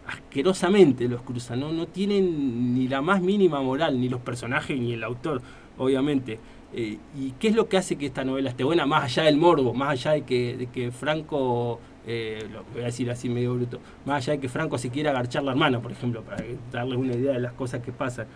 [0.07, 1.61] asquerosamente los cruzan.
[1.61, 1.73] ¿no?
[1.73, 5.43] no tienen ni la más mínima moral, ni los personajes ni el autor,
[5.79, 6.39] obviamente.
[6.75, 8.87] Eh, ¿Y qué es lo que hace que esta novela esté buena?
[8.87, 12.87] Más allá del morbo, más allá de que, de que Franco, eh, lo voy a
[12.87, 15.93] decir así medio bruto, más allá de que Franco se quiera agarchar la hermana, por
[15.93, 18.27] ejemplo, para darles una idea de las cosas que pasan.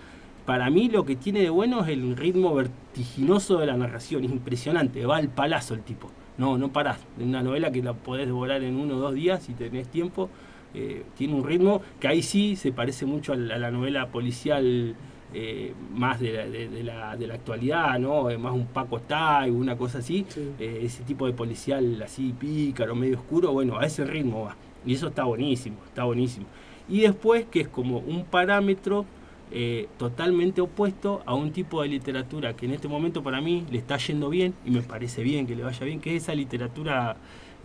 [0.44, 4.30] Para mí lo que tiene de bueno es el ritmo vertiginoso de la narración, es
[4.30, 6.10] impresionante, va al palazo el tipo.
[6.38, 6.98] No, no parás.
[7.18, 10.28] Es una novela que la podés devorar en uno o dos días si tenés tiempo.
[10.74, 14.08] Eh, tiene un ritmo que ahí sí se parece mucho a la, a la novela
[14.08, 14.94] policial
[15.32, 18.28] eh, más de la, de, de la, de la actualidad, ¿no?
[18.28, 20.26] Eh, más un Paco Style, una cosa así.
[20.58, 24.56] Ese tipo de policial así pícaro, medio oscuro, bueno, a ese ritmo va.
[24.84, 26.46] Y eso está buenísimo, está buenísimo.
[26.88, 29.06] Y después que es como un parámetro
[29.50, 33.78] eh, totalmente opuesto a un tipo de literatura que en este momento para mí le
[33.78, 37.16] está yendo bien y me parece bien que le vaya bien, que es esa literatura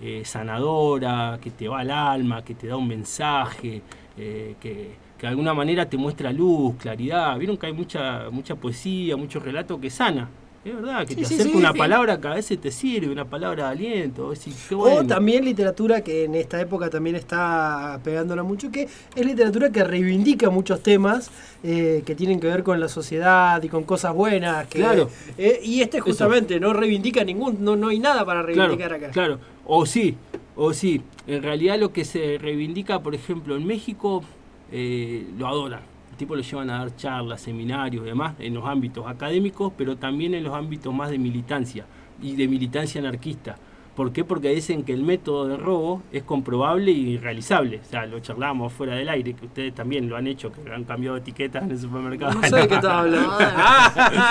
[0.02, 3.82] eh, sanadora, que te va al alma, que te da un mensaje,
[4.18, 7.38] eh, que, que de alguna manera te muestra luz, claridad.
[7.38, 10.30] Vieron que hay mucha, mucha poesía, mucho relato que sana.
[10.64, 13.12] Es verdad, que Sí, te sí, acerca sí, una palabra que a veces te sirve,
[13.12, 14.32] una palabra de aliento.
[14.78, 19.84] O también literatura que en esta época también está pegándola mucho, que es literatura que
[19.84, 21.32] reivindica muchos temas
[21.64, 24.68] eh, que tienen que ver con la sociedad y con cosas buenas.
[24.68, 25.10] Que, Claro.
[25.38, 29.10] eh, y este justamente no reivindica ningún, no, no hay nada para reivindicar claro, acá.
[29.12, 30.16] Claro, o sí,
[30.56, 31.02] o sí.
[31.26, 34.24] En realidad lo que se reivindica, por ejemplo, en México,
[34.72, 35.91] eh, lo adoran.
[36.22, 39.96] El tipo lo llevan a dar charlas, seminarios y demás, en los ámbitos académicos, pero
[39.98, 41.88] también en los ámbitos más de militancia
[42.22, 43.58] y de militancia anarquista.
[43.96, 44.24] ¿Por qué?
[44.24, 47.80] Porque dicen que el método de robo es comprobable y realizable.
[47.84, 50.84] O sea, lo charlamos fuera del aire, que ustedes también lo han hecho, que han
[50.84, 52.36] cambiado etiquetas en el supermercado.
[52.36, 53.32] No sé de qué estás hablando.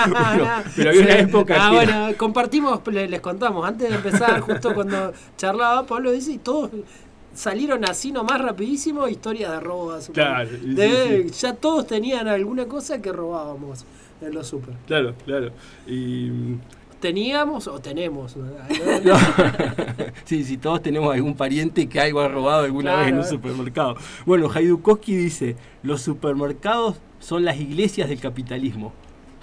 [0.07, 4.39] Bueno, pero había una época Ah, que- bueno, compartimos, le- les contamos, antes de empezar,
[4.39, 6.71] justo cuando charlaba, Pablo dice, y todos
[7.33, 10.23] salieron así nomás rapidísimo, historias de robo a super.
[10.23, 13.85] Claro, sí, De- Ya todos tenían alguna cosa que robábamos
[14.21, 14.75] en los super.
[14.87, 15.51] Claro, claro.
[15.87, 16.29] Y,
[16.99, 18.35] ¿Teníamos o tenemos?
[18.37, 18.45] No.
[20.25, 23.95] sí, sí, todos tenemos algún pariente que algo ha robado alguna vez en un supermercado.
[24.25, 28.93] Bueno, Haidukowski dice, los supermercados son las iglesias del capitalismo,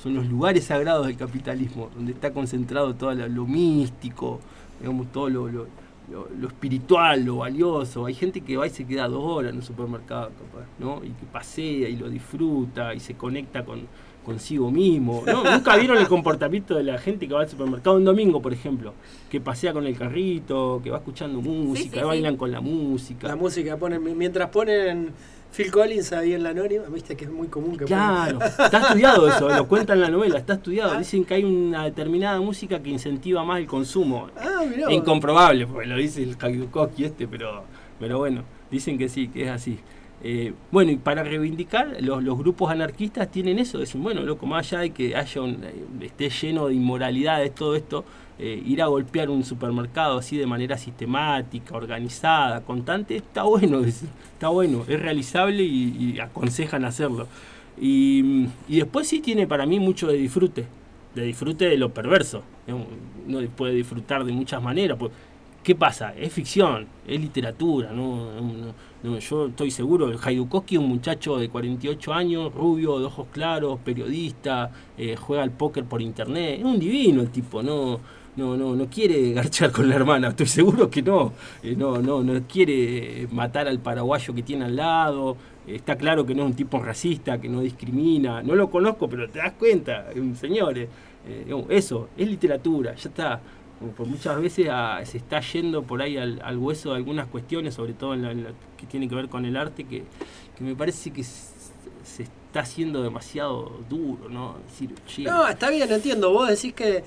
[0.02, 4.38] son los lugares sagrados del capitalismo, donde está concentrado todo lo, lo místico,
[4.80, 5.66] digamos, todo lo, lo-
[6.10, 8.06] lo- lo espiritual, lo valioso.
[8.06, 11.02] Hay gente que va y se queda dos horas en un supermercado, capaz, ¿no?
[11.04, 13.86] Y que pasea y lo disfruta y se conecta con
[14.24, 15.22] consigo mismo.
[15.26, 15.42] ¿no?
[15.56, 18.92] Nunca vieron el comportamiento de la gente que va al supermercado un domingo, por ejemplo,
[19.30, 22.38] que pasea con el carrito, que va escuchando música, sí, que bailan sí.
[22.38, 23.26] con la música.
[23.26, 25.12] La música ponen, mientras ponen
[25.50, 28.52] Phil Collins ahí en la anónima, viste que es muy común que Claro, ponen.
[28.64, 30.96] está estudiado eso, lo cuenta en la novela, está estudiado.
[30.98, 34.28] Dicen que hay una determinada música que incentiva más el consumo.
[34.36, 34.92] Ah, mirá.
[34.92, 37.64] Incomprobable, porque lo dice el Haidukowski este, pero,
[37.98, 39.78] pero bueno, dicen que sí, que es así.
[40.22, 44.66] Eh, bueno, y para reivindicar, los, los grupos anarquistas tienen eso, dicen, bueno, loco, más
[44.72, 48.04] allá de que haya un- eh, esté lleno de inmoralidades todo esto,
[48.38, 54.48] eh, ir a golpear un supermercado así de manera sistemática, organizada, constante, está bueno, está
[54.48, 57.26] bueno, es realizable y, aconsejan hacerlo.
[57.80, 60.66] Y, y después sí tiene para mí mucho de disfrute,
[61.14, 62.42] de disfrute de lo perverso.
[63.26, 64.98] Uno puede disfrutar de muchas maneras.
[64.98, 65.12] pues,
[65.62, 66.14] ¿Qué pasa?
[66.16, 67.92] Es ficción, es literatura.
[67.92, 68.40] ¿no?
[69.02, 73.78] No- yo estoy seguro, Haidukowski es un muchacho de 48 años, rubio, de ojos claros,
[73.84, 76.58] periodista, eh, juega al póker por internet.
[76.58, 78.00] Es un divino el tipo, no,
[78.38, 81.32] no, no, no quiere garchar con la hermana, estoy seguro que no.
[81.62, 85.36] Eh, no, no, no quiere matar al paraguayo que tiene al lado.
[85.66, 88.42] está claro que no es un tipo racista, que no discrimina.
[88.42, 90.78] No lo conozco, pero te das cuenta, es un señor.
[90.78, 90.88] eh,
[91.26, 93.40] eh, eso, es literatura, ya está.
[93.96, 97.92] Por muchas veces ah, se está yendo por ahí al, hueso de algunas cuestiones, sobre
[97.92, 100.02] todo en la- que tiene que ver con el arte, que,
[100.56, 104.56] que me parece que se está haciendo demasiado duro, ¿no?
[104.66, 106.32] Decir, che, No, está bien, entiendo.
[106.32, 107.04] Vos decís que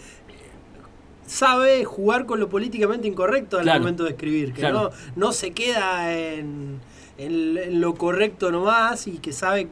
[1.25, 3.79] sabe jugar con lo políticamente incorrecto al Claro.
[3.79, 4.91] momento de escribir, que Claro.
[5.15, 6.79] no, no se queda en,
[7.17, 9.67] en- en lo correcto nomás y que sabe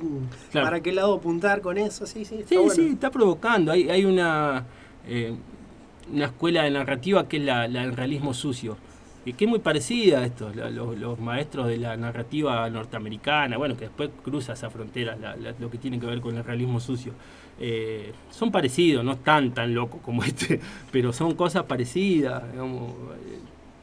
[0.51, 0.67] Claro.
[0.67, 2.05] para qué lado apuntar con eso.
[2.05, 2.71] Sí, sí, está Sí, bueno.
[2.73, 3.71] sí, está provocando.
[3.71, 4.65] Hay, hay una,
[5.07, 5.33] eh,
[6.13, 8.77] una escuela de narrativa que es la, la del realismo sucio,
[9.25, 13.85] y que es muy parecida a esto, los, maestros de la narrativa norteamericana, bueno, que
[13.85, 17.13] después cruza esa frontera, la- la- lo que tiene que ver con el realismo sucio.
[17.59, 20.59] Eh, son parecidos, no están tan locos como este,
[20.91, 22.93] pero son cosas parecidas, digamos,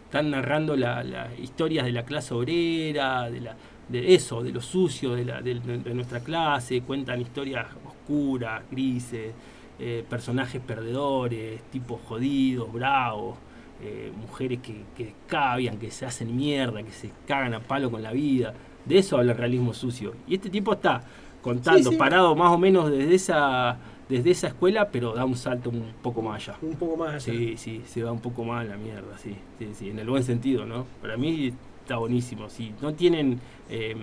[0.04, 3.56] están narrando la- las historias de la clase obrera, de, la,
[3.88, 9.32] de eso, de lo sucio de, la, de, de nuestra clase, cuentan historias oscuras, grises,
[9.78, 13.36] eh, personajes perdedores, tipos jodidos, bravos,
[13.82, 18.02] eh, mujeres que, que cavian, que se hacen mierda, que se cagan a palo con
[18.02, 18.54] la vida.
[18.84, 20.14] De eso habla el realismo sucio.
[20.26, 21.02] Y este tipo está
[21.42, 21.96] contando, Sí, sí.
[21.96, 23.76] parado más o menos desde esa,
[24.08, 26.58] desde esa escuela, pero da un salto un poco más allá.
[26.62, 27.20] Un poco más allá.
[27.20, 30.08] Sí, sí, se va un poco más a la mierda, sí, sí, sí, en el
[30.08, 30.86] buen sentido, ¿no?
[31.02, 31.52] Para mí
[31.82, 32.72] está buenísimo, sí.
[32.80, 33.94] No tienen eh,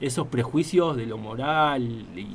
[0.00, 1.82] esos prejuicios de lo moral
[2.16, 2.26] y,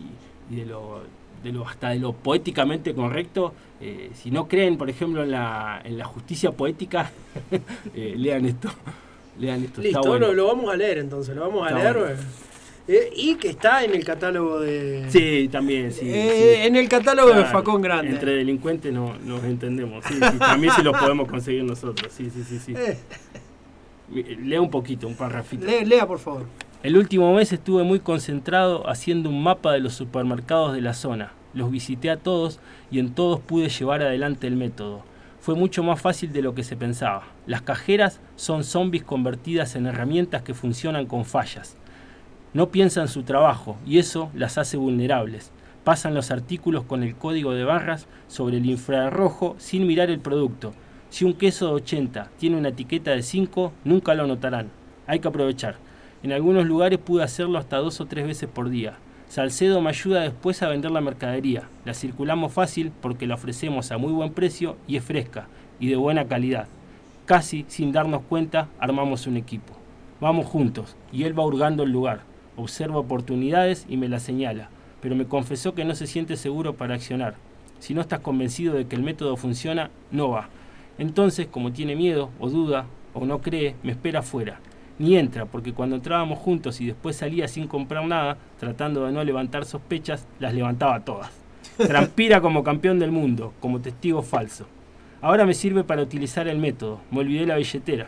[0.51, 1.01] y de lo
[1.43, 3.53] de lo hasta de lo poéticamente correcto.
[3.81, 7.11] eh, si no creen, por ejemplo, en la, en la justicia poética,
[7.95, 8.69] eh, lean esto.
[9.39, 9.81] Lean esto.
[9.81, 10.27] está Listo, bueno.
[10.27, 11.97] lo, lo vamos a leer entonces, lo vamos a Está leer.
[11.97, 12.21] bueno.
[12.89, 15.05] eh, y que está en el catálogo de...
[15.09, 16.01] Sí, también, sí.
[16.01, 16.11] Sí.
[16.11, 18.11] En el catálogo de Facón Grande.
[18.11, 20.03] Entre delincuentes no, nos entendemos.
[20.05, 22.11] Sí, sí, también sí lo podemos conseguir nosotros.
[22.11, 22.59] Sí, sí, sí.
[22.59, 22.73] sí.
[24.43, 25.65] Lea un poquito, un parrafito.
[25.65, 26.45] le- lea, por favor.
[26.81, 31.33] El último mes estuve muy concentrado haciendo un mapa de los supermercados de la zona.
[31.53, 35.01] Los visité a todos y en todos pude llevar adelante el método.
[35.41, 37.23] Fue mucho más fácil de lo que se pensaba.
[37.45, 41.75] Las cajeras son zombies convertidas en herramientas que funcionan con fallas.
[42.53, 45.51] No piensan su trabajo y eso las hace vulnerables.
[45.83, 50.71] Pasan los artículos con el código de barras sobre el infrarrojo sin mirar el producto.
[51.09, 54.69] Si un queso de 80 tiene una etiqueta de 5, nunca lo notarán.
[55.07, 55.88] Hay que aprovechar.
[56.21, 58.97] En algunos lugares pude hacerlo hasta dos o tres veces por día.
[59.29, 61.69] Salcedo me ayuda después a vender la mercadería.
[61.85, 65.47] La circulamos fácil porque la ofrecemos a muy buen precio y es fresca
[65.79, 66.67] y de buena calidad.
[67.25, 69.73] Casi sin darnos cuenta armamos un equipo.
[70.19, 72.21] Vamos juntos y él va hurgando el lugar.
[72.57, 76.95] Observa oportunidades y me las señala, pero me confesó que no se siente seguro para
[76.95, 77.35] accionar.
[77.79, 80.49] Si no estás convencido de que el método funciona, no va.
[80.97, 84.59] Entonces, como tiene miedo o duda o no cree, me espera afuera.
[84.99, 89.23] Ni entra, porque cuando entrábamos juntos y después salía sin comprar nada, tratando de no
[89.23, 91.31] levantar sospechas, las levantaba todas.
[91.77, 94.67] Transpira como campeón del mundo, como testigo falso.
[95.21, 96.99] Ahora me sirve para utilizar el método.
[97.11, 98.07] Me olvidé la billetera.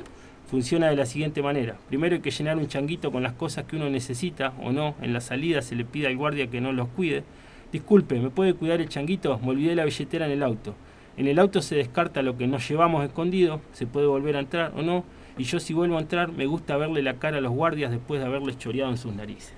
[0.49, 1.77] Funciona de la siguiente manera.
[1.87, 4.95] Primero hay que llenar un changuito con las cosas que uno necesita o no.
[5.01, 7.23] En la salida se le pide al guardia que no los cuide.
[7.71, 9.39] Disculpe, ¿me puede cuidar el changuito?
[9.39, 10.75] Me olvidé la billetera en el auto.
[11.15, 14.73] En el auto se descarta lo que nos llevamos escondido, se puede volver a entrar
[14.75, 15.03] o no,
[15.41, 18.19] y yo si vuelvo a entrar me gusta verle la cara a los guardias después
[18.21, 19.53] de haberles choreado en sus narices.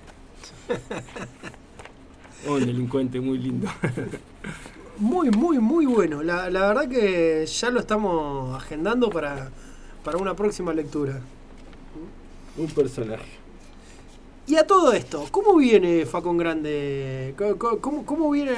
[2.48, 3.68] Un delincuente muy lindo.
[4.98, 6.22] Muy, muy, muy bueno.
[6.22, 9.50] La, la verdad que ya lo estamos agendando para,
[10.04, 11.20] para una próxima lectura.
[12.56, 13.24] Un personaje.
[14.46, 17.34] Y a todo esto, ¿cómo viene Facón Grande?
[17.38, 18.52] ¿Cómo, cómo- cómo, cómo viene?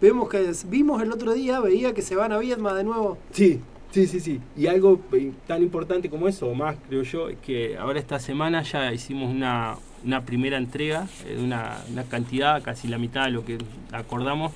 [0.00, 3.16] Vemos que vimos el otro día, veía que se van a Viedma de nuevo.
[3.32, 3.60] Sí,
[3.92, 4.40] sí, sí, sí.
[4.56, 5.00] Y algo
[5.46, 9.30] tan importante como eso, o más creo yo, es que ahora esta semana ya hicimos
[9.30, 13.58] una, una primera entrega eh, de una, una cantidad, casi la mitad de lo que
[13.92, 14.52] acordamos,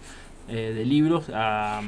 [0.49, 1.83] eh, de libros a-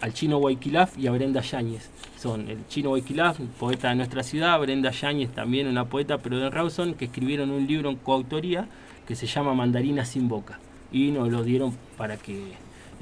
[0.00, 1.90] al chino Guayquilaf y a Brenda Yáñez.
[2.18, 6.50] Son el chino Guayquilaf, poeta de nuestra ciudad, Brenda Yáñez también una poeta, pero de
[6.50, 8.66] Rawson, que escribieron un libro en coautoría
[9.06, 10.58] que se llama Mandarina sin boca.
[10.92, 12.52] Y nos lo dieron para que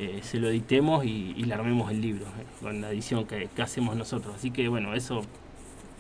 [0.05, 3.49] eh, se lo editemos y, y le armemos el libro, eh, con la edición que,
[3.55, 4.35] que hacemos nosotros.
[4.37, 5.23] Así que bueno, eso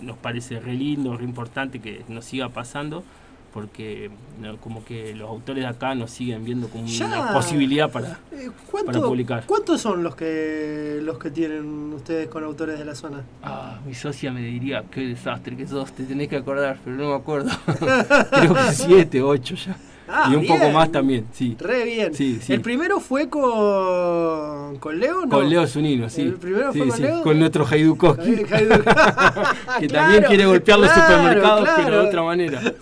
[0.00, 3.04] nos parece re lindo, re importante que nos siga pasando,
[3.54, 7.06] porque no, como que los autores de acá nos siguen viendo como Ya.
[7.06, 9.44] una posibilidad para, Eh, para ¿Cuánto- publicar.
[9.46, 13.22] ¿Cuántos son los que los que tienen ustedes con autores de la zona?
[13.42, 17.10] Ah, mi socia me diría, qué desastre que sos, te tenés que acordar, pero no
[17.10, 17.50] me acuerdo.
[18.30, 19.76] Creo que siete, ocho ya.
[20.14, 21.56] Ah, y un poco más también, sí.
[21.58, 22.14] Re bien.
[22.14, 22.52] Sí, sí.
[22.52, 25.28] El primero fue con, con Leo, ¿no?
[25.30, 26.20] Con Leo Zunino, sí.
[26.22, 27.22] El primero Sí, fue con sí, Leo.
[27.22, 28.16] Con nuestro Jaidu-
[29.78, 32.60] que Claro, también quiere golpear los claro, supermercados, pero de otra manera.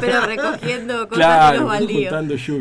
[0.00, 2.14] Pero recogiendo cosas de claro, los baldíos.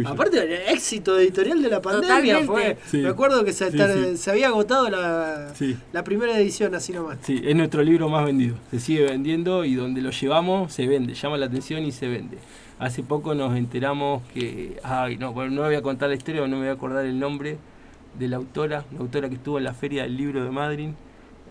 [0.06, 2.46] Aparte, el éxito editorial de la pandemia Totalmente.
[2.48, 2.78] fue.
[2.90, 2.98] Sí.
[2.98, 4.18] Me acuerdo que se, Sí, tar- sí.
[4.18, 5.76] se había agotado la, Sí.
[5.94, 7.18] la primera edición, así nomás.
[7.24, 8.56] Sí, es nuestro libro más vendido.
[8.72, 12.38] Se sigue vendiendo y donde lo llevamos se vende, llama la atención y se vende.
[12.78, 16.48] Hace poco nos enteramos que, ay, no, bueno, no voy a contar la historia, no
[16.48, 17.58] me voy a acordar el nombre
[18.20, 20.90] de la autora, la autora que estuvo en la Feria del Libro de Madrid,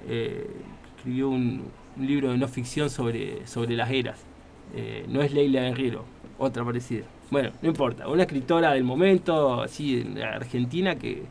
[0.07, 0.47] eh,
[0.97, 1.63] escribió un,
[1.99, 4.19] libro de no ficción sobre, sobre las eras.
[4.75, 6.05] Eh, no es Leila Guerrero,
[6.39, 7.05] otra parecida.
[7.31, 11.23] Bueno, no importa, una escritora del momento, así, en la Argentina, que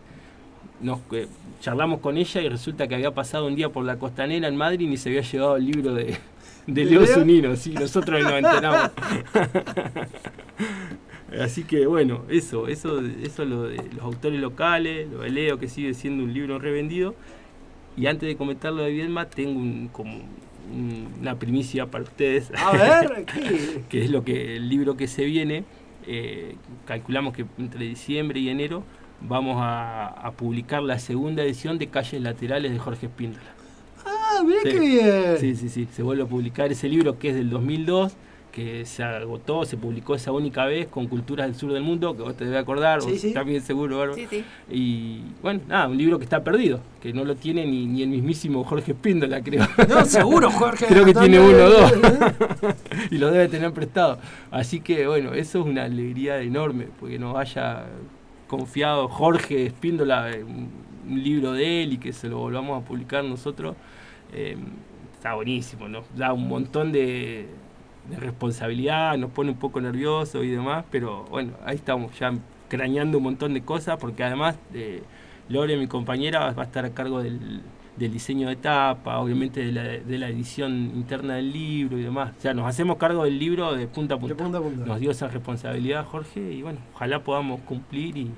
[0.81, 1.27] nos que
[1.59, 4.89] charlamos con ella y resulta que había pasado un día por la costanera en Madrid
[4.89, 6.17] y se había llevado el libro de,
[6.67, 7.05] de ¿De Leo?
[7.05, 8.91] Zunino, sí, nosotros nos enteramos.
[11.41, 15.67] Así que bueno, eso, eso, eso lo de los autores locales, lo de Leo que
[15.67, 17.15] sigue siendo un libro revendido.
[17.97, 22.51] Y antes de comentar lo de Viedma, tengo un, como un- una primicia para ustedes.
[22.55, 23.81] A ver, ¿qué?
[23.89, 25.63] que es lo que el libro que se viene.
[26.05, 26.55] eh,
[26.85, 28.83] calculamos que entre diciembre y enero
[29.21, 33.53] vamos a, a publicar la segunda edición de Calles Laterales de Jorge Espíndola.
[34.39, 34.69] Ah, mirá Sí.
[34.71, 35.37] qué bien.
[35.39, 35.87] Sí, sí, sí.
[35.91, 38.13] Se vuelve a publicar ese libro que es del 2002,
[38.51, 42.21] que se agotó, se publicó esa única vez con Culturas del Sur del Mundo, que
[42.21, 43.33] vos te debes acordar, Sí, vos sí.
[43.33, 44.15] también seguro, Bárbara.
[44.15, 44.43] Sí, sí.
[44.69, 48.09] Y bueno, nada, un libro que está perdido, que no lo tiene ni, ni el
[48.09, 49.67] mismísimo Jorge Espíndola, creo.
[49.89, 50.85] No, seguro, Jorge.
[50.87, 51.93] creo que tiene uno o dos.
[53.11, 54.19] Y lo debe tener prestado.
[54.51, 57.85] Así que bueno, eso es una alegría enorme, porque nos haya
[58.47, 63.75] confiado Jorge Espíndola un libro de él y que se lo volvamos a publicar nosotros.
[64.33, 64.57] Eh,
[65.13, 67.47] está buenísimo, nos da un montón de,
[68.09, 72.33] de responsabilidad, nos pone un poco nerviosos y demás, pero bueno, ahí estamos ya
[72.67, 75.03] craneando un montón de cosas, porque además eh,
[75.49, 77.61] Lore, mi compañera, va a estar a cargo del,
[77.97, 82.33] del diseño de tapa, obviamente de la, de la edición interna del libro y demás.
[82.37, 84.35] O sea, nos hacemos cargo del libro de punta a punta.
[84.35, 84.85] punta a punta.
[84.85, 88.31] Nos dio esa responsabilidad Jorge y bueno, ojalá podamos cumplir y,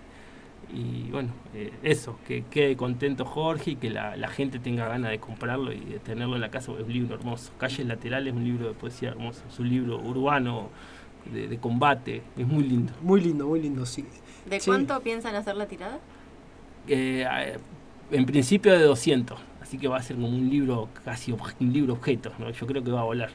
[0.74, 5.11] y bueno, eh, eso, que quede contento Jorge y que la, la gente tenga ganas
[5.11, 7.51] de comprarlo y de tenerlo en la casa, porque es un libro hermoso.
[7.57, 10.70] Calles Laterales es un libro de poesía hermoso, es un libro urbano
[11.32, 12.93] de, de combate, es muy lindo.
[13.01, 14.05] Muy lindo, muy lindo, sí.
[14.49, 14.70] ¿De Sí.
[14.70, 15.99] cuánto piensan hacer la tirada?
[16.88, 17.26] Eh,
[18.11, 21.93] en principio de 200, así que va a ser como un libro, casi un libro
[21.93, 22.49] objeto, ¿no?
[22.51, 23.32] yo creo que va a volar.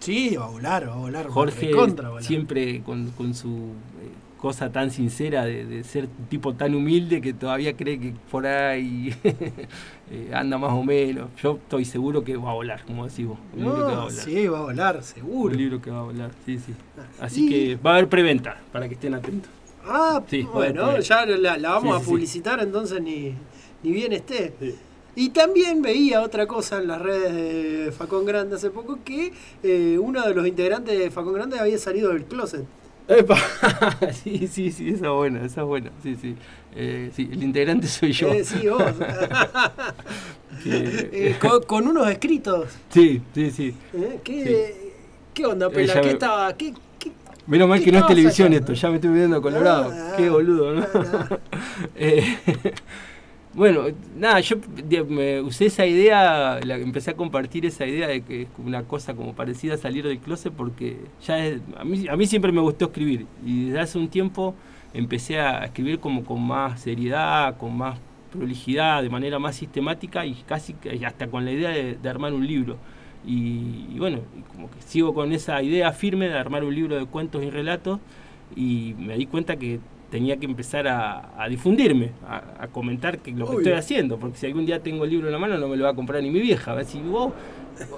[0.00, 1.26] Sí, va a volar, va a volar.
[1.28, 2.22] Jorge volar.
[2.22, 7.20] siempre con, con su eh, cosa tan sincera de, de ser un tipo tan humilde
[7.20, 9.12] que todavía cree que por ahí
[10.10, 11.28] eh, anda más o menos.
[11.42, 13.38] Yo estoy seguro que va a volar, como decís vos.
[13.54, 14.24] Un libro que va a No, volar.
[14.24, 15.52] sí, va a volar, seguro.
[15.52, 16.72] Un libro que va a volar, sí, sí.
[17.20, 19.50] Así Y- que va a haber preventa, para que estén atentos.
[19.84, 23.34] Ah, Sí, bueno, ya la, la vamos Sí, a sí, publicitar, entonces ni,
[23.82, 24.52] ni bien esté.
[25.16, 27.32] Y también veía otra cosa en las redes
[27.86, 29.32] de Facón Grande hace poco, que
[29.64, 32.64] eh, uno de los integrantes de Facón Grande había salido del closet.
[33.08, 33.36] Epa,
[34.12, 36.36] sí, sí, sí, esa es buena, esa es buena, sí, sí.
[36.76, 38.28] Eh, sí, el integrante soy yo.
[38.32, 38.82] Eh, sí, vos.
[40.66, 42.68] Eh, con, con unos escritos.
[42.90, 43.74] sí, sí, sí.
[44.24, 44.92] ¿Qué,
[45.32, 45.94] ¿Qué onda, Pela?
[45.94, 46.52] ¿Qué me- estaba?
[46.54, 47.12] ¿Qué, qué-
[47.46, 48.72] Menos mal ¿Qué que no es televisión sacando?
[48.72, 49.90] esto, ya me estoy viendo colorado.
[49.94, 50.86] Ah, Qué boludo, ¿no?
[50.94, 51.38] ah,
[51.94, 52.36] Eh,
[53.58, 53.82] bueno,
[54.16, 54.56] nada, yo
[55.08, 59.14] me usé esa idea, la, empecé a compartir esa idea de que es una cosa
[59.14, 60.96] como parecida a salir del closet porque
[61.26, 64.54] ya es- a, mí, a mí siempre me gustó escribir y desde hace un tiempo
[64.94, 67.98] empecé a escribir como con más seriedad, con más
[68.32, 72.76] prolijidad, de manera más sistemática y casi hasta con la idea de, armar un libro.
[73.26, 74.20] Y, y bueno,
[74.54, 77.98] como que sigo con esa idea firme de armar un libro de cuentos y relatos
[78.56, 79.80] y me di cuenta que
[80.10, 84.38] tenía que empezar a, a difundirme, a, a comentar que lo que estoy haciendo, porque
[84.38, 86.22] si algún día tengo el libro en la mano no me lo va a comprar
[86.22, 87.32] ni mi vieja, va a decir, vos,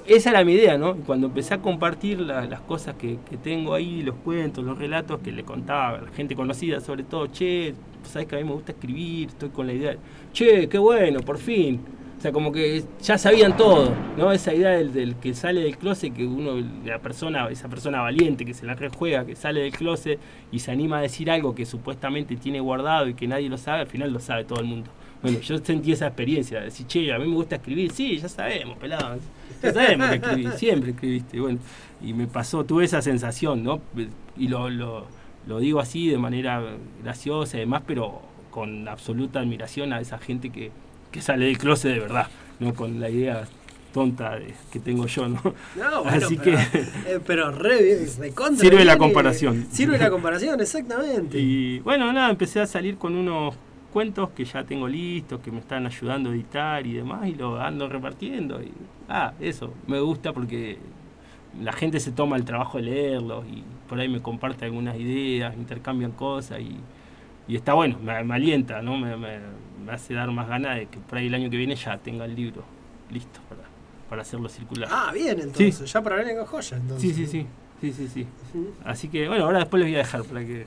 [0.07, 0.97] esa era mi idea, ¿no?
[0.97, 4.77] Y cuando empecé a compartir la- las cosas que, que tengo ahí, los cuentos, los
[4.77, 8.45] relatos que le contaba a la gente conocida, sobre todo, che, sabes que a mí
[8.45, 9.97] me gusta escribir, estoy con la idea,
[10.33, 11.81] che, qué bueno, por fin.
[12.21, 14.31] O sea, como que ya sabían todo, ¿no?
[14.31, 18.45] Esa idea del, del que sale del closet, que uno, la persona, esa persona valiente
[18.45, 20.19] que se la rejuega, que sale del closet
[20.53, 23.81] y se anima a decir algo que supuestamente tiene guardado y que nadie lo sabe,
[23.81, 24.91] al final lo sabe todo el mundo.
[25.23, 28.29] Bueno, yo sentí esa experiencia, de decir, che, a mí me gusta escribir, sí, ya
[28.29, 29.17] sabemos, pelado,
[29.63, 31.59] ya sabemos que escribí, siempre escribiste, y bueno,
[32.03, 33.81] y me pasó, tuve esa sensación, ¿no?
[34.37, 35.07] Y lo, lo,
[35.47, 36.63] lo digo así de manera
[37.03, 40.71] graciosa y demás, pero con absoluta admiración a esa gente que,
[41.11, 43.47] que sale del closet de verdad, no con la idea
[43.93, 45.43] tonta de- que tengo yo, ¿no?
[45.77, 46.79] No, bueno, Así pero, que
[47.15, 49.67] eh, pero re bien, de contra Sirve la bien comparación.
[49.71, 51.39] Sirve la comparación, exactamente.
[51.39, 53.55] Y bueno, nada, empecé a salir con unos
[53.93, 57.61] cuentos que ya tengo listos, que me están ayudando a editar y demás, y lo
[57.61, 58.63] ando repartiendo.
[58.63, 58.71] Y,
[59.09, 60.79] ah, eso, me gusta porque
[61.61, 65.57] la gente se toma el trabajo de leerlos y por ahí me comparte algunas ideas,
[65.57, 66.77] intercambian cosas y,
[67.51, 68.97] y está bueno, me, me alienta, ¿no?
[68.97, 69.39] Me, me-
[69.85, 72.25] me hace dar más ganas de que por ahí el año que viene ya tenga
[72.27, 72.63] el libro
[73.11, 73.63] listo para,
[74.09, 74.89] para hacerlo circular.
[74.93, 75.43] Ah, bien, Sí.
[75.43, 77.17] entonces, ya para ver en joya, entonces.
[77.17, 77.47] Sí, sí, sí,
[77.81, 78.27] sí, sí, sí.
[78.85, 80.67] Así que bueno, ahora después les voy a dejar para que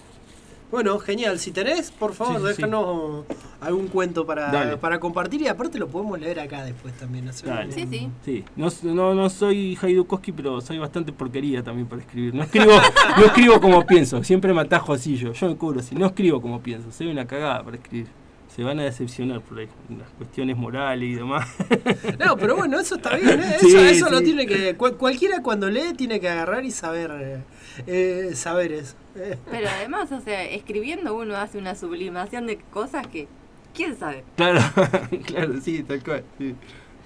[0.73, 1.37] Bueno, genial.
[1.37, 2.61] Si tenés, por favor, Sí, sí, sí.
[2.63, 3.25] déjanos
[3.61, 7.31] algún cuento para, para compartir y aparte lo podemos leer acá después también.
[7.31, 8.09] Sí, sí.
[8.25, 12.33] Sí, no, no, no soy Haidukowski, pero soy bastante porquería también para escribir.
[12.33, 12.71] No escribo,
[13.17, 15.31] no escribo como pienso, siempre me atajo así yo.
[15.33, 18.07] Yo me cubro así, no escribo como pienso, soy una cagada para escribir.
[18.55, 21.47] Se van a decepcionar por ahí, las cuestiones morales y demás.
[22.23, 23.55] No, pero bueno, eso está bien, ¿eh?
[23.59, 24.75] Sí, eso, eso lo tiene que.
[24.75, 27.11] cual- cualquiera cuando lee tiene que agarrar y saber.
[27.19, 27.43] eh,
[27.87, 28.95] eh, saberes.
[29.15, 33.27] Eh, Pero además, o sea, escribiendo uno hace una sublimación de cosas que,
[33.73, 34.23] ¿quién sabe?
[34.35, 34.59] Claro,
[35.25, 36.23] claro, sí, tal cual.
[36.37, 36.55] Sí,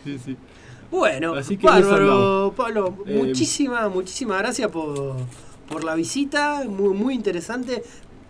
[0.04, 0.38] sí, sí.
[0.92, 2.54] Bueno, Así que eso bárbaro.
[2.56, 5.16] Pablo, Eh, muchísimas, muchísimas gracias por,
[5.70, 7.84] por la visita, muy, muy interesante.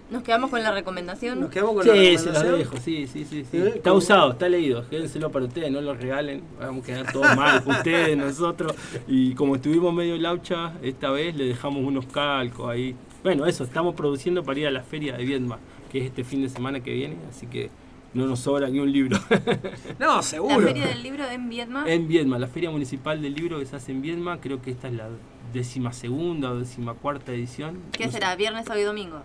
[0.10, 1.40] Nos quedamos con la recomendación.
[1.42, 2.52] Nos quedamos con la Sí, se recomendación.
[2.52, 3.46] los dejo, sí, sí, sí.
[3.50, 3.58] sí.
[3.58, 3.68] ¿Eh?
[3.76, 3.98] Está ¿Cómo?
[3.98, 4.88] usado, está leído.
[4.90, 6.44] Quédenselo para ustedes, no lo regalen.
[6.60, 8.74] Vamos a quedar todos mal, ustedes, nosotros.
[9.08, 12.96] Y como estuvimos medio laucha, esta vez le dejamos unos calcos ahí.
[13.24, 15.60] Bueno, eso, estamos produciendo para ir a la feria de Viedma,
[15.92, 17.70] que es este fin de semana que viene, así que
[18.14, 19.18] no nos sobra ni un libro.
[20.00, 20.62] No, La seguro.
[20.62, 21.86] feria del libro en Vietnam.
[21.86, 24.88] en Viedma, la feria municipal del libro que se hace en Viedma, creo que esta
[24.88, 25.10] es la
[25.54, 27.80] décima segunda o décima cuarta edición.
[27.92, 28.20] ¿Qué No sé.
[28.20, 28.36] será?
[28.38, 29.22] ¿Viernes, sábado y domingo?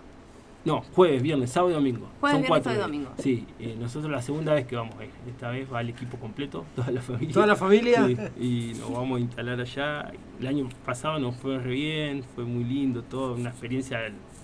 [0.65, 2.09] No, jueves, viernes, sábado y domingo.
[2.21, 3.05] Jueves, Son viernes, cuatro sábado y días.
[3.09, 3.23] domingo.
[3.23, 5.11] Sí, eh, nosotros la segunda vez que vamos a ir.
[5.29, 7.35] Esta vez va el equipo completo, toda la familia.
[7.35, 8.07] ¿Toda la familia?
[8.07, 10.13] Sí, y nos vamos a instalar allá.
[10.41, 13.99] El año pasado nos fue re bien, fue muy lindo, todo, una experiencia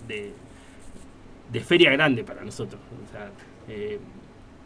[0.07, 0.33] de,
[1.51, 2.81] de feria grande para nosotros.
[3.07, 3.31] O sea,
[3.67, 3.99] eh,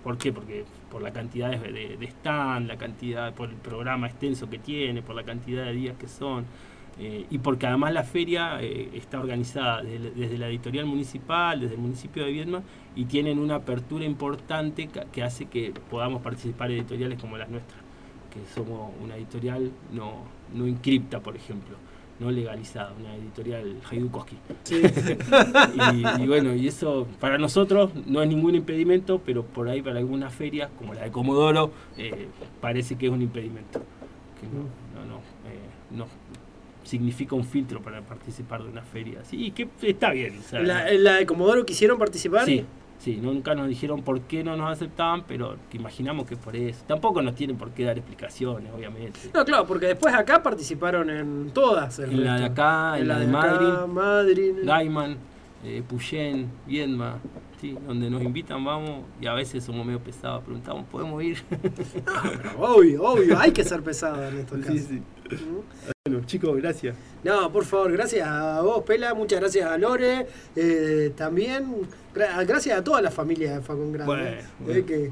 [0.04, 0.34] ¿Por qué?
[0.34, 4.60] Porque por la cantidad de, de, de stand, la cantidad, por el programa extenso que
[4.60, 6.46] tiene, por la cantidad de días que son.
[7.00, 11.76] Eh, y porque además la feria eh, está organizada desde, desde la editorial municipal, desde
[11.76, 12.62] el municipio de Viedma,
[12.96, 17.50] y tienen una apertura importante que, que hace que podamos participar en editoriales como las
[17.50, 17.80] nuestras,
[18.32, 20.24] que somos una editorial no,
[20.54, 21.78] no inscripta, por ejemplo,
[22.20, 24.38] no legalizada, una editorial Haidukowski.
[24.70, 29.98] y, y bueno, y eso para nosotros no es ningún impedimento, pero por ahí para
[29.98, 32.28] algunas ferias, como la de Comodoro, eh,
[32.62, 33.82] parece que es un impedimento.
[34.40, 34.64] Que no,
[34.94, 35.18] no, no,
[35.50, 36.06] eh, no
[36.84, 39.24] significa un filtro para participar de una feria.
[39.24, 40.38] Sí, y que está bien.
[40.40, 42.46] o sea, ¿La, la de Comodoro quisieron participar?
[42.46, 42.66] Sí,
[43.00, 46.84] sí, nunca nos dijeron por qué no nos aceptaban, pero imaginamos que por eso.
[46.88, 49.20] Tampoco nos tienen por qué dar explicaciones, obviamente.
[49.34, 52.00] No, claro, porque después acá participaron en todas.
[52.00, 52.62] En la de resto.
[52.62, 53.94] acá, en la de Madrid.
[53.94, 54.54] Madrid.
[54.64, 55.18] Gaiman,
[55.64, 57.20] eh, Puyén, Viedma,
[57.64, 61.38] sí, donde nos invitan vamos y a veces somos medio pesados, preguntamos, ¿podemos ir?
[62.60, 65.44] Obvio, obvio, hay que ser pesado en estos Sí, casos.
[66.06, 66.96] Bueno, chicos, gracias.
[67.24, 71.66] No, por favor, gracias a vos, Pela, muchas gracias a Lore, eh, también
[72.14, 74.06] gra- gracias a toda la familia de Facón Grande,
[74.60, 75.12] Bueno, eh, que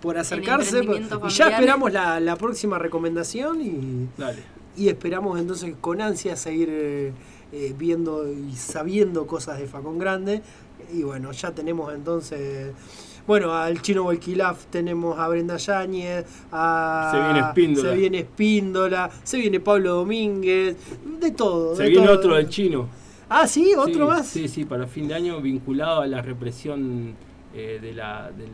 [0.00, 4.38] por acercarse, emprendimiento y ya esperamos la, la próxima recomendación y, Dale.
[4.76, 7.12] y esperamos entonces con ansia seguir eh,
[7.52, 10.40] eh, viendo y sabiendo cosas de Facón Grande.
[10.92, 12.72] Y bueno, ya tenemos entonces,
[13.26, 17.10] bueno, al Chino Volquilaf tenemos a Brenda Yáñez, a...
[17.12, 17.90] Se viene Espíndola.
[17.90, 20.76] Se viene Espíndola, se viene Pablo Domínguez,
[21.20, 21.76] de todo.
[21.76, 22.16] Se de viene todo.
[22.16, 22.88] otro del chino.
[23.28, 24.26] Ah, sí, otro Sí, más.
[24.26, 27.14] Sí, sí, para fin de año vinculado a la represión
[27.54, 28.48] eh, de, la, del-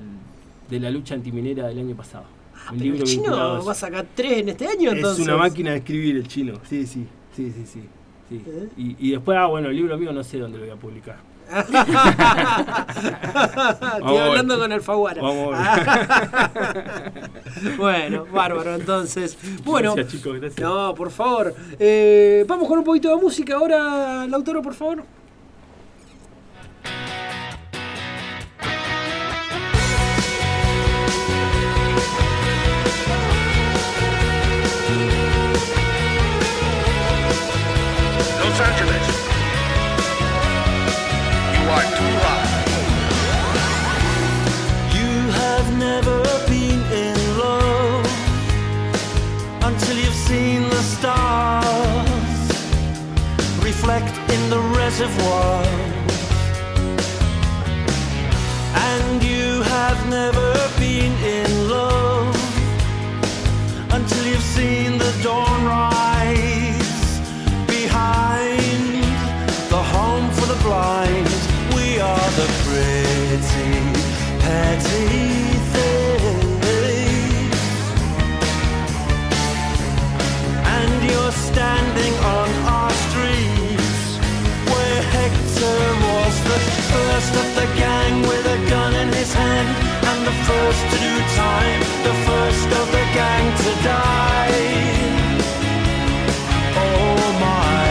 [0.68, 2.24] de la lucha antiminera del año pasado.
[2.70, 5.20] Un Pero libro el chino va a sacar tres en este año, entonces.
[5.20, 7.82] Es una máquina de escribir el chino, sí, sí, sí, sí, sí.
[8.28, 8.42] sí.
[8.46, 8.68] ¿Eh?
[8.76, 11.16] Y, y después, ah, bueno, el libro mío no sé dónde lo voy a publicar.
[13.98, 15.22] Estoy hablando con el Faguara.
[17.78, 19.38] Bueno, bárbaro, entonces.
[19.64, 20.60] Bueno, Gracias, chicos, gracias.
[20.60, 21.54] no, por favor.
[21.78, 25.02] Eh, vamos con un poquito de música ahora, Lautaro, por favor.
[51.06, 52.40] Stars
[53.62, 55.62] reflect in the reservoir.
[58.88, 60.50] And you have never
[60.80, 62.05] been in love
[90.46, 94.62] first to do time, the first of the gang to die.
[96.84, 97.90] Oh my.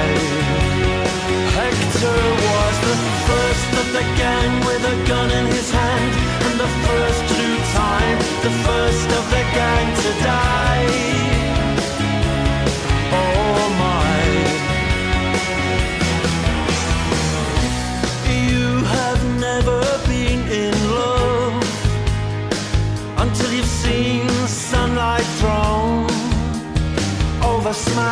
[1.60, 2.98] Hector was the
[3.28, 6.12] first of the gang with a gun in his hand,
[6.46, 10.45] and the first to do time, the first of the gang to die.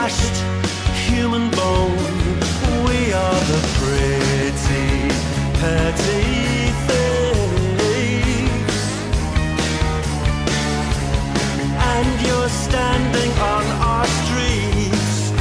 [0.10, 0.44] Smashed
[1.08, 1.98] human bone.
[2.86, 4.88] We are the pretty,
[5.60, 7.24] petty things.
[11.96, 15.32] And you're standing on our streets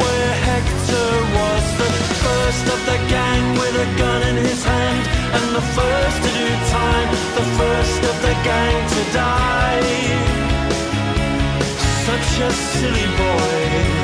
[0.00, 1.90] where Hector was the
[2.24, 5.02] first of the gang with a gun in his hand
[5.36, 9.60] and the first to do time, the first of the gang to die.
[12.08, 13.99] Such a silly boy.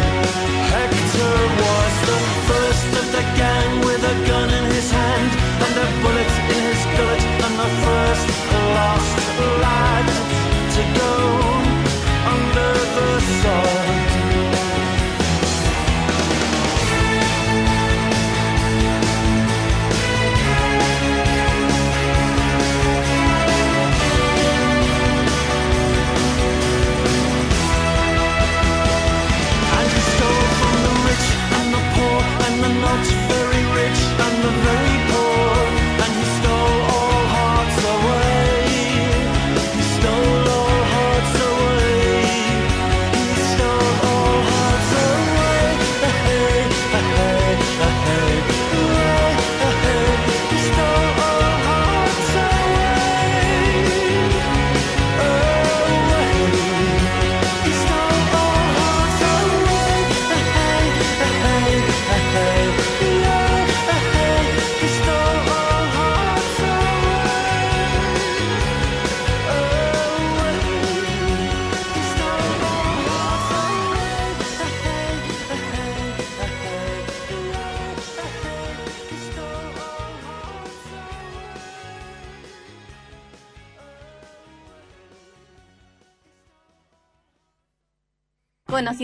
[0.72, 5.30] Hector was the first of the gang with a gun in his hand
[5.64, 8.26] and a bullet in his gullet and the first
[8.76, 9.16] lost
[9.62, 10.25] lad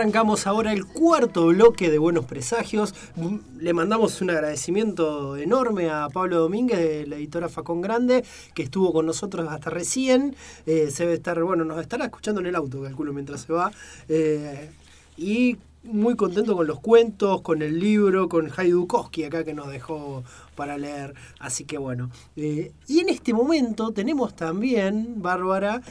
[0.00, 2.94] Arrancamos ahora el cuarto bloque de Buenos Presagios.
[3.16, 8.24] Mm, Le mandamos un agradecimiento enorme a Pablo Domínguez de la editora Facón Grande,
[8.54, 10.34] que estuvo con nosotros hasta recién.
[10.64, 13.72] Eh, se debe estar, bueno, nos estará escuchando en el auto, calculo, mientras se va.
[14.08, 14.70] Eh,
[15.18, 20.24] y muy contento con los cuentos, con el libro, con Haidukowski acá que nos dejó
[20.56, 21.12] para leer.
[21.40, 22.10] Así que bueno.
[22.36, 25.82] Eh, y en este momento tenemos también, Bárbara,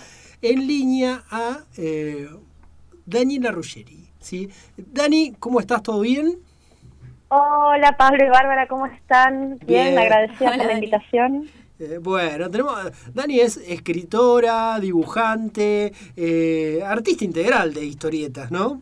[0.41, 2.27] en línea a eh,
[3.09, 4.07] Daniela Ruggeri.
[4.19, 4.49] ¿sí?
[4.77, 5.81] Dani, ¿cómo estás?
[5.83, 6.37] ¿Todo bien?
[7.29, 9.59] Hola Pablo y Bárbara, ¿cómo están?
[9.65, 9.97] Bien, Bien.
[9.99, 10.73] agradecida Hola, por la Dani.
[10.85, 11.47] invitación.
[11.79, 12.75] Eh, bueno, tenemos.
[13.13, 18.81] Dani es escritora, dibujante, eh, artista integral de historietas, ¿no?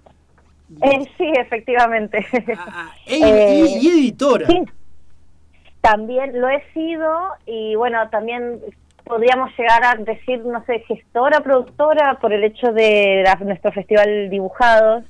[0.81, 2.25] Eh, sí, efectivamente.
[3.05, 4.47] E- Eh, y, y editora.
[4.47, 4.61] sí.
[5.81, 7.07] También lo he sido
[7.45, 8.59] y bueno, también
[9.07, 14.29] podríamos llegar a decir, no sé, gestora, productora, por el hecho de la- nuestro festival
[14.29, 15.03] Dibujados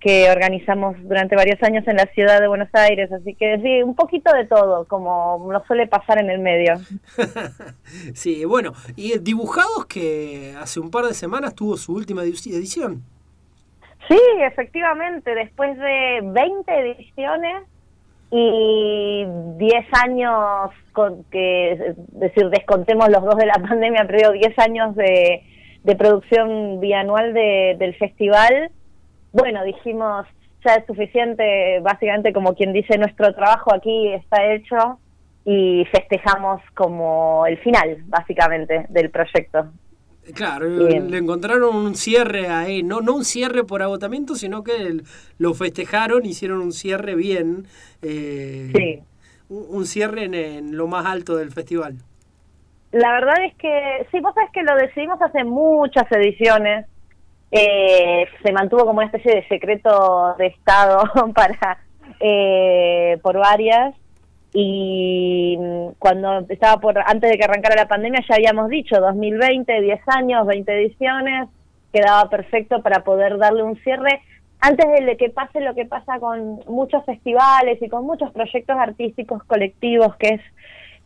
[0.00, 3.94] que organizamos durante varios años en la ciudad de Buenos Aires, así que sí, un
[3.94, 6.74] poquito de todo, como nos suele pasar en el medio.
[8.14, 13.02] Sí, bueno, y dibujados que hace un par de semanas tuvo su última edi- edición.
[14.08, 17.62] Sí, efectivamente, después de 20 ediciones
[18.30, 18.36] y
[19.56, 24.58] 10 años, con que, es decir, descontemos los dos de la pandemia, pero digo, 10
[24.58, 25.42] años de,
[25.82, 28.70] de producción bianual de, del festival,
[29.32, 30.26] bueno, dijimos,
[30.64, 34.98] ya es suficiente, básicamente como quien dice, nuestro trabajo aquí está hecho
[35.44, 39.66] y festejamos como el final, básicamente, del proyecto.
[40.32, 41.10] Claro, Bien.
[41.10, 45.02] le encontraron un cierre ahí, no, no un cierre por agotamiento, sino que
[45.36, 47.66] lo festejaron, hicieron un cierre bien,
[48.00, 49.02] eh, Sí.
[49.48, 51.96] Un, cierre en, en lo más alto del festival.
[52.92, 56.86] La verdad es que, sí, vos sabés que lo decidimos hace muchas ediciones.
[57.50, 61.02] Eh, se mantuvo como una especie de secreto de Estado
[61.34, 61.78] para
[62.20, 63.94] eh, por varias.
[64.52, 69.80] Y mm, cuando estaba por antes de que arrancara la pandemia ya habíamos dicho 2020,
[69.80, 71.48] 10 años, 20 ediciones,
[71.92, 74.22] quedaba perfecto para poder darle un cierre
[74.66, 79.44] antes de que pase lo que pasa con muchos festivales y con muchos proyectos artísticos
[79.44, 80.40] colectivos, que es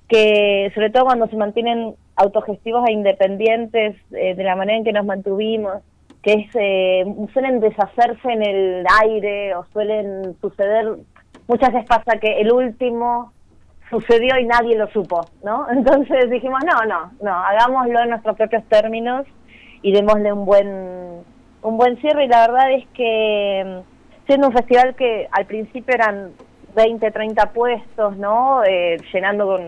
[0.09, 4.93] que sobre todo cuando se mantienen autogestivos e independientes eh, de la manera en que
[4.93, 5.82] nos mantuvimos,
[6.22, 10.97] que es eh, suelen deshacerse en el aire o suelen suceder,
[11.48, 13.32] muchas veces pasa que el último
[13.90, 15.68] sucedió y nadie lo supo, ¿no?
[15.72, 19.26] Entonces dijimos, no, no, no, hagámoslo en nuestros propios términos
[19.82, 21.24] y démosle un buen,
[21.68, 25.94] un buen cierre y la verdad es que mm, siendo un festival que al principio
[25.94, 26.32] eran
[26.74, 28.62] 20, 30 puestos, ¿no?
[28.64, 29.62] Eh, llenando con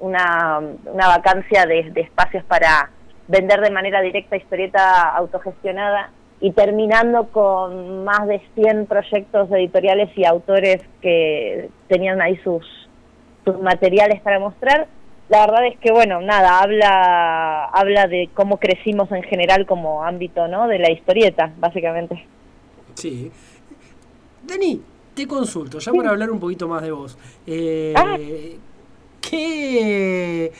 [0.00, 2.90] una, una vacancia de, espacios para
[3.26, 10.24] vender de manera directa historieta autogestionada y terminando con más de 100 proyectos editoriales y
[10.24, 12.66] autores que tenían ahí sus,
[13.44, 14.86] sus materiales para mostrar.
[15.34, 20.46] La verdad es que, bueno, nada, habla, habla de cómo crecimos en general como ámbito,
[20.46, 20.68] ¿no?
[20.68, 22.24] De la historieta, básicamente.
[22.94, 23.32] Sí.
[24.46, 24.80] Dani,
[25.12, 27.18] te consulto, ya para hablar un poquito más de vos.
[27.48, 28.16] Eh, Ah.
[29.20, 30.52] ¿qué-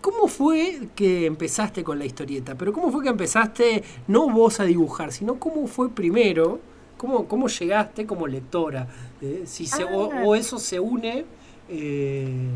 [0.00, 2.54] ¿Cómo fue que empezaste con la historieta?
[2.54, 6.60] Pero ¿cómo fue que empezaste, no vos a dibujar, sino cómo fue primero?
[6.98, 8.86] ¿Cómo, cómo llegaste como lectora?
[9.20, 10.22] Eh, si se, o, Ah.
[10.24, 11.24] o eso se une,
[11.68, 12.46] eh,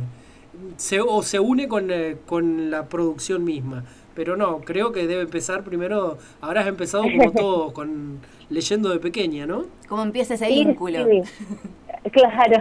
[0.76, 3.84] se, o se une con, eh, con la producción misma.
[4.14, 9.46] Pero no, creo que debe empezar primero, habrás empezado como todo, con leyendo de pequeña,
[9.46, 9.66] ¿no?
[9.88, 11.04] ¿Cómo empieza ese Sí, vínculo?
[11.06, 11.22] sí.
[12.12, 12.58] Claro.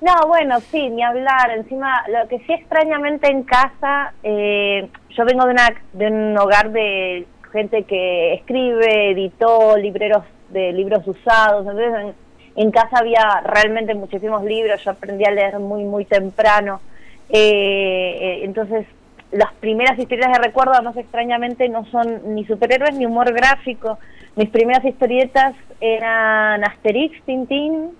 [0.00, 1.50] No, bueno, sí, ni hablar.
[1.56, 6.72] Encima, lo que sí extrañamente en casa, eh, yo vengo de, una, de un hogar
[6.72, 11.60] de gente que escribe, editó libreros de libros usados.
[11.66, 12.14] Entonces,
[12.56, 14.82] en, en casa había realmente muchísimos libros.
[14.84, 16.80] Yo aprendí a leer muy, muy temprano.
[17.28, 18.86] Eh, eh, entonces,
[19.32, 23.98] las primeras historietas de recuerdo, más extrañamente, no son ni superhéroes ni humor gráfico.
[24.36, 27.90] Mis primeras historietas eran Asterix, Tintín,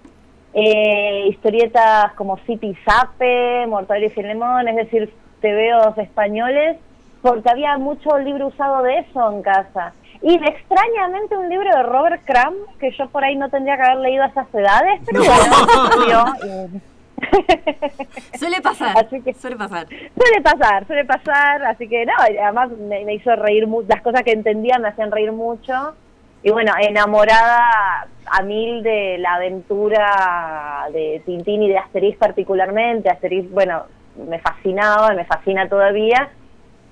[0.52, 6.76] eh, historietas como City Zape, Mortadelo y Filemón, es decir, tebeos españoles,
[7.22, 9.92] porque había mucho libro usado de eso en casa.
[10.22, 13.98] Y extrañamente un libro de Robert Crumb, que yo por ahí no tendría que haber
[13.98, 16.80] leído a esas edades, pero bueno.
[18.39, 19.86] Suele pasar, Así que- suele pasar.
[19.89, 24.23] Suele pasar, suele pasar, así que no, además me, me hizo reír, mu- las cosas
[24.23, 25.95] que entendía me hacían reír mucho.
[26.43, 33.09] Y bueno, enamorada a mil de la aventura de Tintín y de Asterix particularmente.
[33.11, 33.85] Asterix, bueno,
[34.28, 36.28] me fascinaba, me fascina todavía.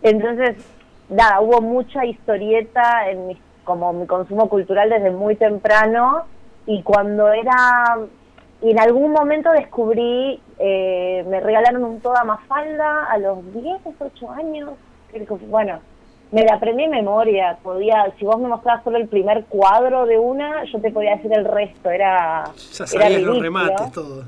[0.02, 0.56] Entonces,
[1.10, 6.22] nada, hubo mucha historieta en mi, como mi consumo cultural desde muy temprano.
[6.64, 7.98] Y cuando era
[8.62, 14.30] y en algún momento descubrí, eh, me regalaron un toda Mafalda a los 10, 8
[14.30, 14.70] años.
[15.48, 15.80] Bueno,
[16.30, 17.58] me la aprendí en memoria.
[17.62, 21.32] Podía, si vos me mostrabas solo el primer cuadro de una, yo te podía decir
[21.32, 21.90] el resto.
[21.90, 24.24] Era, Ya era sabías los remates, todo.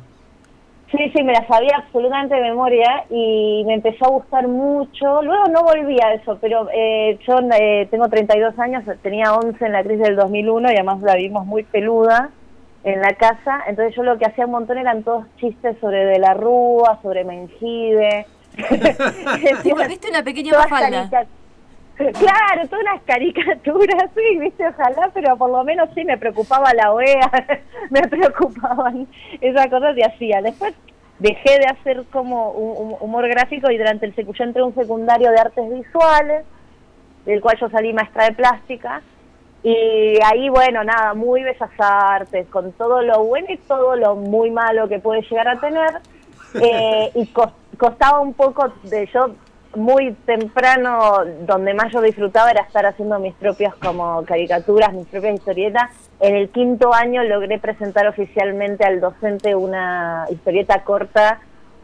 [0.91, 5.23] Sí, sí, me la sabía absolutamente de memoria y me empezó a gustar mucho.
[5.23, 9.73] Luego no volví a eso, pero eh, yo eh, tengo 32 años, tenía 11 en
[9.73, 12.31] la crisis del 2001 y además la vimos muy peluda
[12.85, 13.65] en la casa.
[13.67, 17.25] Entonces yo lo que hacía un montón eran todos chistes sobre De la Rúa, sobre
[17.25, 18.27] Mengibe.
[18.57, 20.53] Te volviste una pequeña
[21.97, 26.93] Claro, todas unas caricaturas, sí, viste, ojalá, pero por lo menos sí me preocupaba la
[26.93, 27.31] OEA,
[27.91, 29.07] me preocupaban
[29.41, 30.43] esas cosas y hacía.
[30.43, 30.75] Después
[31.21, 34.75] dejé de hacer como un, humor gráfico y durante el secu yo entré a un
[34.75, 36.45] secundario de artes visuales,
[37.27, 39.01] del cual yo salí maestra de plástica,
[39.65, 44.51] y ahí, bueno, nada, muy bellas artes, con todo lo bueno y todo lo muy
[44.51, 45.91] malo que puede llegar a tener.
[46.63, 49.31] Eh, y cos- costaba un poco de yo
[49.75, 55.35] muy temprano, donde más yo disfrutaba era estar haciendo mis propias como caricaturas, mis propias
[55.35, 55.91] historietas.
[56.21, 61.41] En el quinto año logré presentar oficialmente al docente una historieta corta,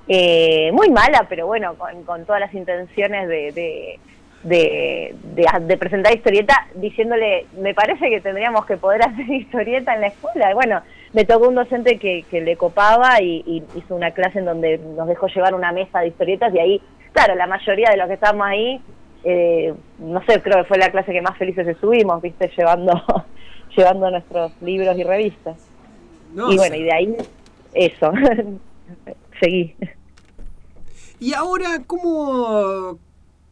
[0.06, 3.98] eh, muy mala, pero bueno, con, con todas las intenciones de, de,
[4.42, 10.00] de, de- de presentar historieta, diciéndole, me parece que tendríamos que poder hacer historieta en
[10.02, 10.50] la escuela.
[10.50, 10.80] Y bueno,
[11.12, 14.78] me tocó un docente que, que le copaba y, y hizo una clase en donde
[14.78, 18.14] nos dejó llevar una mesa de historietas y ahí, claro, la mayoría de los que
[18.14, 18.80] estábamos ahí,
[19.24, 22.92] eh, no sé, creo que fue la clase que más felices estuvimos, viste, llevando,
[23.76, 25.58] llevando nuestros libros y revistas.
[26.32, 27.16] No, y bueno, y de ahí,
[27.74, 28.12] eso,
[29.40, 29.74] seguí.
[31.18, 32.98] Y ahora, ¿cómo,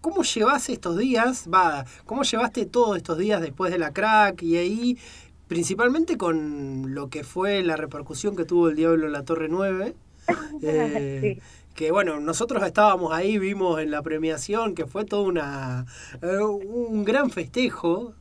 [0.01, 1.49] ¿cómo llevas estos días?
[1.53, 4.99] Va, ¿cómo llevaste todos estos días después de la crack y ahí,
[5.47, 9.95] principalmente con lo que fue la repercusión que tuvo el Diablo en la Torre 9?
[10.63, 11.39] Eh,
[11.75, 15.87] Que bueno, nosotros estábamos ahí, vimos en la premiación que fue todo una,
[16.21, 18.15] eh, un gran festejo,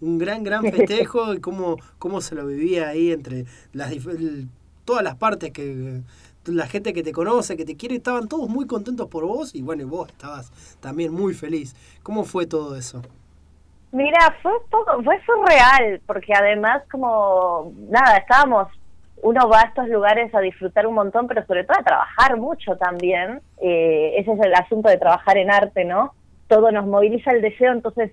[0.00, 3.92] un gran, gran festejo y cómo, cómo se lo vivía ahí entre las
[4.84, 6.02] todas las partes que
[6.46, 9.62] la gente que te conoce, que te quiere, estaban todos muy contentos por vos y
[9.62, 10.50] bueno, y vos estabas
[10.80, 11.74] también muy feliz.
[12.02, 13.02] ¿Cómo fue todo eso?
[13.92, 18.68] Mira, fue poco, fue surreal, porque además como, nada, estábamos,
[19.22, 22.76] uno va a estos lugares a disfrutar un montón, pero sobre todo a trabajar mucho
[22.76, 23.40] también.
[23.60, 26.14] Eh, ese es el asunto de trabajar en arte, ¿no?
[26.48, 28.12] Todo nos moviliza el deseo, entonces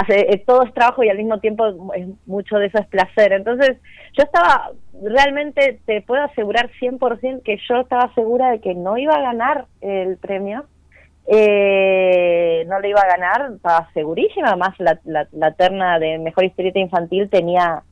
[0.00, 3.32] hace, eh, todo es trabajo y al mismo tiempo es, mucho de eso es placer.
[3.32, 3.76] Entonces
[4.16, 4.70] yo estaba,
[5.02, 9.66] realmente te puedo asegurar 100% que yo estaba segura de que no iba a ganar
[9.80, 10.66] el premio
[11.32, 16.80] eh, no lo iba a ganar, estaba segurísima, además la, la, terna de mejor historieta
[16.80, 17.84] infantil tenía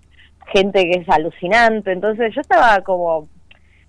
[0.52, 3.28] gente que es alucinante, entonces yo estaba como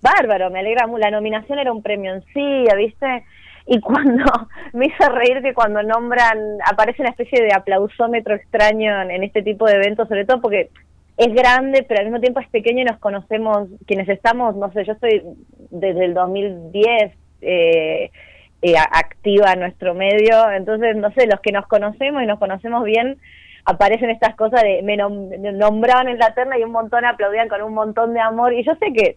[0.02, 3.24] bárbaro, me alegra la nominación era un premio en sí, ¿viste?
[3.70, 4.24] Y cuando
[4.72, 9.42] me hizo reír que cuando nombran, aparece una especie de aplausómetro extraño en, en este
[9.42, 10.70] tipo de eventos, sobre todo porque
[11.16, 14.84] es grande, pero al mismo tiempo es pequeño y nos conocemos, quienes estamos, no sé,
[14.84, 15.22] yo estoy
[15.70, 18.10] desde el 2010, eh,
[18.62, 20.50] eh, activa en nuestro medio.
[20.50, 23.18] Entonces, no sé, los que nos conocemos y nos conocemos bien,
[23.64, 27.74] aparecen estas cosas de me nombraban en la terna y un montón aplaudían con un
[27.74, 28.52] montón de amor.
[28.52, 29.16] Y yo sé que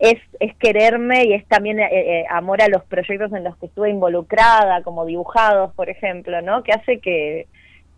[0.00, 3.66] es, es quererme y es también eh, eh, amor a los proyectos en los que
[3.66, 6.62] estuve involucrada, como dibujados, por ejemplo, ¿no?
[6.62, 7.46] Que hace que,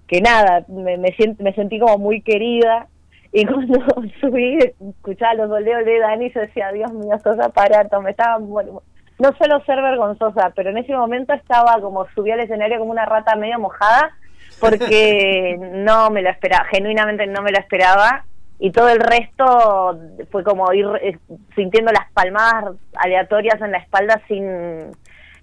[0.09, 2.89] que nada, me, me, me sentí como muy querida.
[3.33, 3.81] Y cuando
[4.21, 8.83] subí, escuchaba los boleos de Dani, yo decía, Dios mío, sos aparato, me estaba bueno,
[9.21, 13.07] no suelo ser vergonzosa, pero en ese momento estaba como subí al escenario como una
[13.07, 14.11] rata medio mojada
[14.59, 18.25] porque no me lo esperaba, genuinamente no me lo esperaba
[18.65, 19.99] y todo el resto
[20.31, 21.19] fue como ir eh,
[21.57, 24.93] sintiendo las palmadas aleatorias en la espalda sin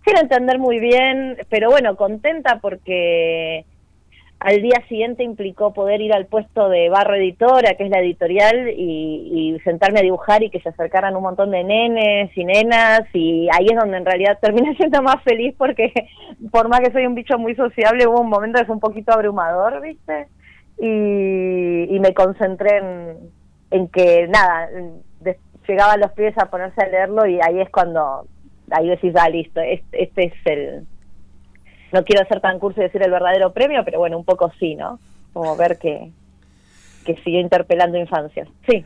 [0.05, 3.65] sin entender muy bien, pero bueno, contenta porque
[4.39, 8.69] al día siguiente implicó poder ir al puesto de Barro Editora, que es la editorial,
[8.69, 13.01] y, y sentarme a dibujar y que se acercaran un montón de nenes y nenas,
[13.13, 15.91] y ahí es donde en realidad terminé siendo más feliz porque
[16.51, 19.11] por más que soy un bicho muy sociable, hubo un momento que fue un poquito
[19.11, 20.29] abrumador, ¿viste?
[20.81, 23.17] Y, y me concentré en,
[23.71, 24.69] en que, nada,
[25.19, 25.37] de-
[25.67, 28.25] llegaban los pibes a ponerse a leerlo y ahí es cuando,
[28.71, 30.87] ahí decís, ah, listo, este, este es el,
[31.91, 34.75] no quiero ser tan curso y decir el verdadero premio, pero bueno, un poco sí,
[34.75, 34.99] ¿no?
[35.33, 36.11] Como ver que,
[37.05, 38.47] que sigue interpelando infancias.
[38.67, 38.85] Sí.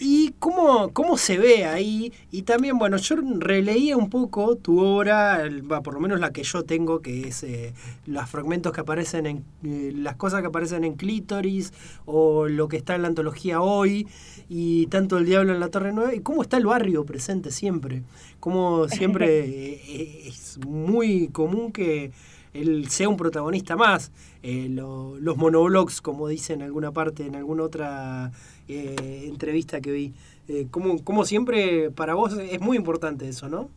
[0.00, 2.12] ¿Y cómo, cómo se ve ahí?
[2.30, 5.42] Y también, bueno, yo releía un poco tu obra,
[5.82, 7.74] por lo menos la que yo tengo, que es eh,
[8.06, 11.72] los fragmentos que aparecen en, eh, las cosas que aparecen en Clítoris,
[12.06, 14.06] o lo que está en la antología hoy,
[14.48, 18.02] y tanto El Diablo en la Torre Nueva, y cómo está el barrio presente siempre.
[18.40, 22.12] Cómo siempre eh, es muy común que
[22.54, 24.10] él sea un protagonista más.
[24.42, 28.30] Eh, lo- los monoblogs, como dice en alguna parte, en alguna otra
[28.68, 30.12] eh, entrevista que vi.
[30.48, 33.68] Eh, como, como siempre, para vos es muy importante eso, ¿no?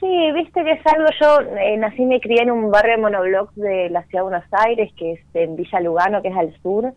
[0.00, 3.02] Sí, viste que es algo, yo eh, nací y me crié en un barrio de
[3.02, 6.54] monoblocks de la ciudad de Buenos Aires, que es en Villa Lugano, que es al
[6.62, 6.92] sur.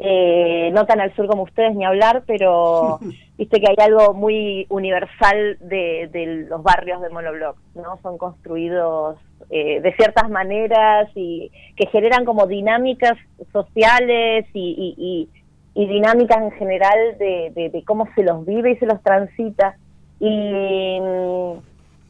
[0.00, 2.98] Eh, no tan al sur como ustedes ni hablar, pero
[3.38, 7.98] viste que hay algo muy universal de, de los barrios de monoblocks, ¿no?
[8.02, 9.18] Son construidos
[9.50, 13.16] eh, de ciertas maneras y que generan como dinámicas
[13.52, 15.37] sociales y, y, y-
[15.80, 19.76] y dinámicas en general de, de- de cómo se los vive y se los transita.
[20.18, 20.98] Y,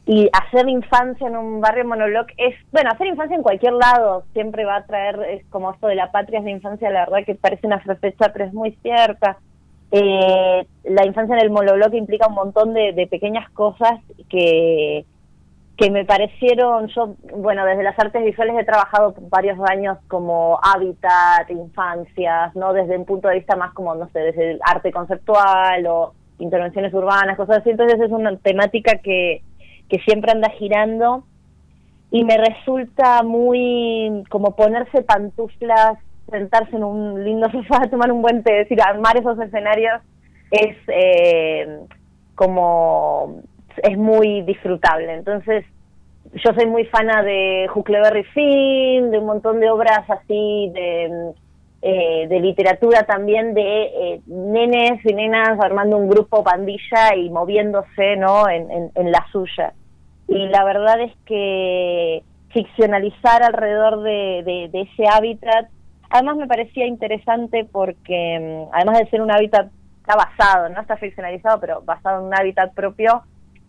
[0.06, 4.64] y hacer infancia en un barrio monobloc es, bueno, hacer infancia en cualquier lado siempre
[4.64, 7.34] va a traer, es como esto de la patria es la infancia, la verdad que
[7.34, 9.36] parece una frefecha, pero es muy cierta.
[9.90, 14.00] Eh, la infancia en el monobloc implica un montón de, de pequeñas cosas
[14.30, 15.04] que,
[15.78, 21.48] que me parecieron, yo, bueno, desde las artes visuales he trabajado varios años como hábitat,
[21.50, 22.72] infancias, ¿no?
[22.72, 26.92] Desde un punto de vista más como, no sé, desde el arte conceptual o intervenciones
[26.92, 29.42] urbanas, cosas así, entonces es una temática que,
[29.88, 31.22] que siempre anda girando
[32.10, 35.96] y me resulta muy como ponerse pantuflas,
[36.28, 40.02] sentarse en un lindo sofá, tomar un buen té, es decir, armar esos escenarios
[40.50, 41.78] es eh,
[42.34, 43.42] como
[43.82, 45.14] es muy disfrutable.
[45.14, 45.64] Entonces,
[46.34, 51.32] yo soy muy fana de Huckleberry Finn, de un montón de obras así de,
[51.80, 58.16] eh, de literatura también de eh, nenes y nenas armando un grupo pandilla y moviéndose
[58.16, 59.72] no en, en, la suya.
[60.26, 65.68] Y la verdad es que ficcionalizar alrededor de, de, de ese hábitat,
[66.10, 70.96] además me parecía interesante porque mm, además de ser un hábitat, está basado, no está
[70.96, 73.22] ficcionalizado, pero basado en un hábitat propio,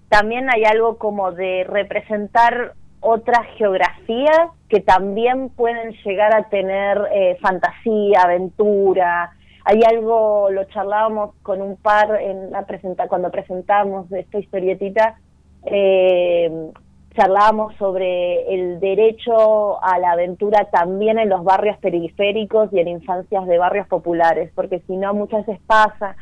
[0.10, 7.38] también hay algo como de representar otras geografías que también pueden llegar a tener eh,
[7.42, 9.32] fantasía, aventura.
[9.66, 15.20] Hay algo, lo charlábamos con un par en la presenta cuando presentamos esta historietita,
[15.66, 16.72] eh,
[17.16, 23.46] charlábamos sobre el derecho a la aventura también en los barrios periféricos y en infancias
[23.46, 26.16] de barrios populares, porque si no muchas veces pasa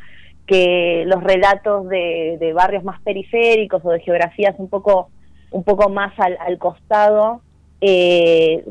[0.48, 5.10] que los relatos de, de, barrios más periféricos o de geografías un poco
[5.50, 7.42] un poco más al, al costado
[7.80, 8.64] eh,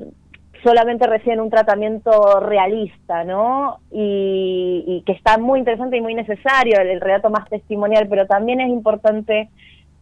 [0.64, 3.80] solamente reciben un tratamiento realista, ¿no?
[3.92, 8.26] Y, y, que está muy interesante y muy necesario el, el relato más testimonial, pero
[8.26, 9.50] también es importante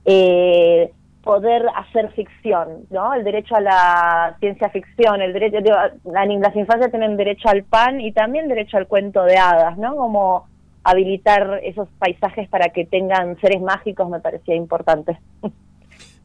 [0.05, 0.91] eh,
[1.23, 3.13] poder hacer ficción, ¿no?
[3.13, 5.75] El derecho a la ciencia ficción, el derecho, digo,
[6.05, 9.95] la, las infancias tienen derecho al pan y también derecho al cuento de hadas, ¿no?
[9.95, 10.47] Como
[10.85, 15.19] habilitar esos paisajes para que tengan seres mágicos me parecía importante.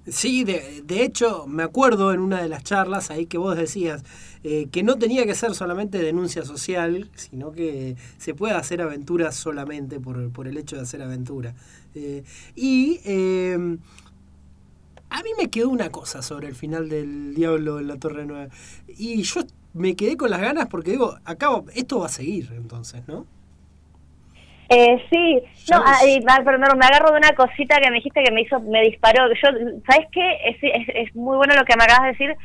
[0.07, 4.03] Sí, de, de hecho, me acuerdo en una de las charlas ahí que vos decías
[4.43, 9.33] eh, que no tenía que ser solamente denuncia social, sino que se puede hacer aventura
[9.33, 11.55] solamente por, por el hecho de hacer aventura.
[11.95, 12.25] Eh,
[12.55, 13.79] y eh,
[15.11, 18.49] a mí me quedó una cosa sobre el final del Diablo en la Torre Nueva.
[18.89, 19.43] Y yo
[19.75, 23.27] me quedé con las ganas porque digo, acabo, esto va a seguir entonces, ¿no?
[24.73, 25.43] Eh, sí,
[25.73, 28.83] no, ay, perdón, me agarro de una cosita que me dijiste que me hizo, me
[28.83, 29.27] disparó.
[29.35, 29.49] Yo,
[29.85, 30.39] ¿sabes qué?
[30.47, 32.37] Es, es, es muy bueno lo que me acabas de decir.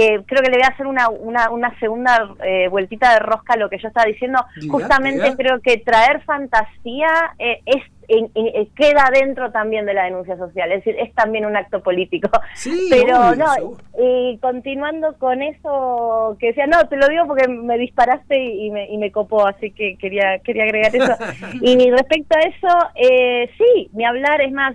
[0.00, 3.54] Eh, creo que le voy a hacer una, una, una segunda eh, vueltita de rosca
[3.54, 4.44] a lo que yo estaba diciendo.
[4.54, 5.36] Diga, Justamente diga.
[5.36, 7.08] creo que traer fantasía
[7.38, 11.12] eh, es en- en- eh, queda dentro también de la denuncia social, es decir, es
[11.14, 12.30] también un acto político.
[12.54, 13.76] Sí, Pero no, seguro.
[14.00, 18.70] y continuando con eso que decía, no, te lo digo porque me disparaste y, y
[18.70, 21.16] me, y me copó, así que quería quería agregar eso.
[21.60, 24.74] y respecto a eso, eh, sí, ni hablar, es más,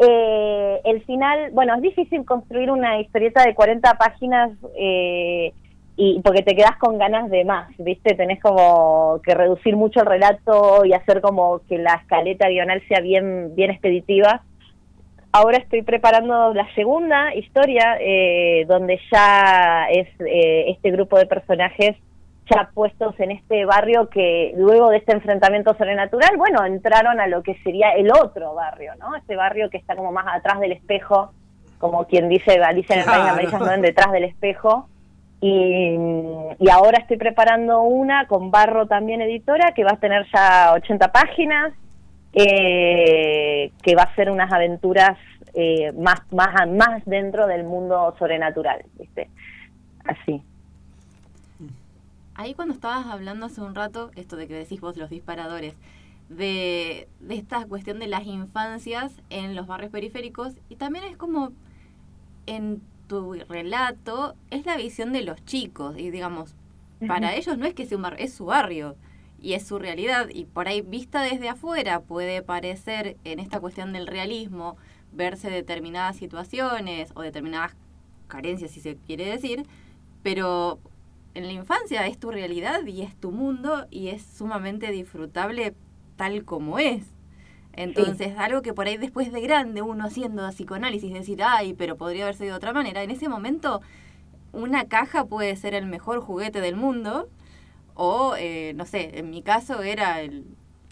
[0.00, 5.52] eh, el final, bueno, es difícil construir una historieta de 40 páginas eh,
[5.96, 8.14] y porque te quedas con ganas de más, ¿viste?
[8.14, 13.00] Tenés como que reducir mucho el relato y hacer como que la escaleta guional sea
[13.00, 14.42] bien bien expeditiva.
[15.32, 21.96] Ahora estoy preparando la segunda historia, eh, donde ya es eh, este grupo de personajes
[22.50, 27.42] ya puestos en este barrio que luego de este enfrentamiento sobrenatural, bueno, entraron a lo
[27.42, 29.14] que sería el otro barrio, ¿no?
[29.16, 31.32] Este barrio que está como más atrás del espejo,
[31.78, 34.88] como quien dice Alicia en el País de no detrás del espejo.
[35.40, 35.96] Y,
[36.58, 41.12] y ahora estoy preparando una con Barro también editora que va a tener ya 80
[41.12, 41.72] páginas,
[42.32, 45.16] eh, que va a ser unas aventuras
[45.54, 49.28] eh, más, más, más dentro del mundo sobrenatural, ¿viste?
[50.04, 50.42] Así.
[52.38, 55.74] Ahí cuando estabas hablando hace un rato, esto de que decís vos los disparadores,
[56.28, 61.50] de, de esta cuestión de las infancias en los barrios periféricos, y también es como
[62.46, 66.54] en tu relato, es la visión de los chicos, y digamos,
[67.08, 68.94] para ellos no es que sea un barrio, es su barrio,
[69.42, 73.92] y es su realidad, y por ahí vista desde afuera puede parecer en esta cuestión
[73.92, 74.76] del realismo,
[75.12, 77.74] verse determinadas situaciones o determinadas
[78.28, 79.66] carencias, si se quiere decir,
[80.22, 80.78] pero
[81.38, 85.74] en la infancia es tu realidad y es tu mundo y es sumamente disfrutable
[86.16, 87.04] tal como es.
[87.72, 92.24] Entonces, algo que por ahí después de grande uno haciendo psicoanálisis, decir, ay, pero podría
[92.24, 93.80] haber sido de otra manera, en ese momento
[94.52, 97.28] una caja puede ser el mejor juguete del mundo
[97.94, 100.44] o, eh, no sé, en mi caso era el,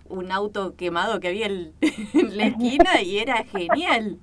[0.08, 1.74] un auto quemado que había el-
[2.14, 4.18] en la esquina y era genial.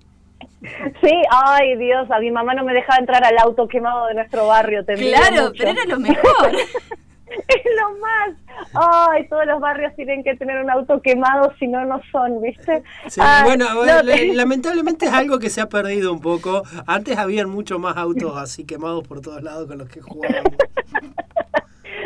[1.01, 4.47] Sí, ay Dios, a mi mamá no me dejaba entrar al auto quemado de nuestro
[4.47, 4.83] barrio.
[4.85, 5.53] Claro, mucho.
[5.57, 6.51] pero era lo mejor.
[7.27, 8.29] es lo más.
[8.75, 12.83] Ay, todos los barrios tienen que tener un auto quemado, si no, no son, ¿viste?
[13.07, 16.63] Sí, Ay, bueno, no, la- te- lamentablemente es algo que se ha perdido un poco.
[16.85, 20.53] Antes habían mucho más autos así quemados por todos lados con los que jugábamos.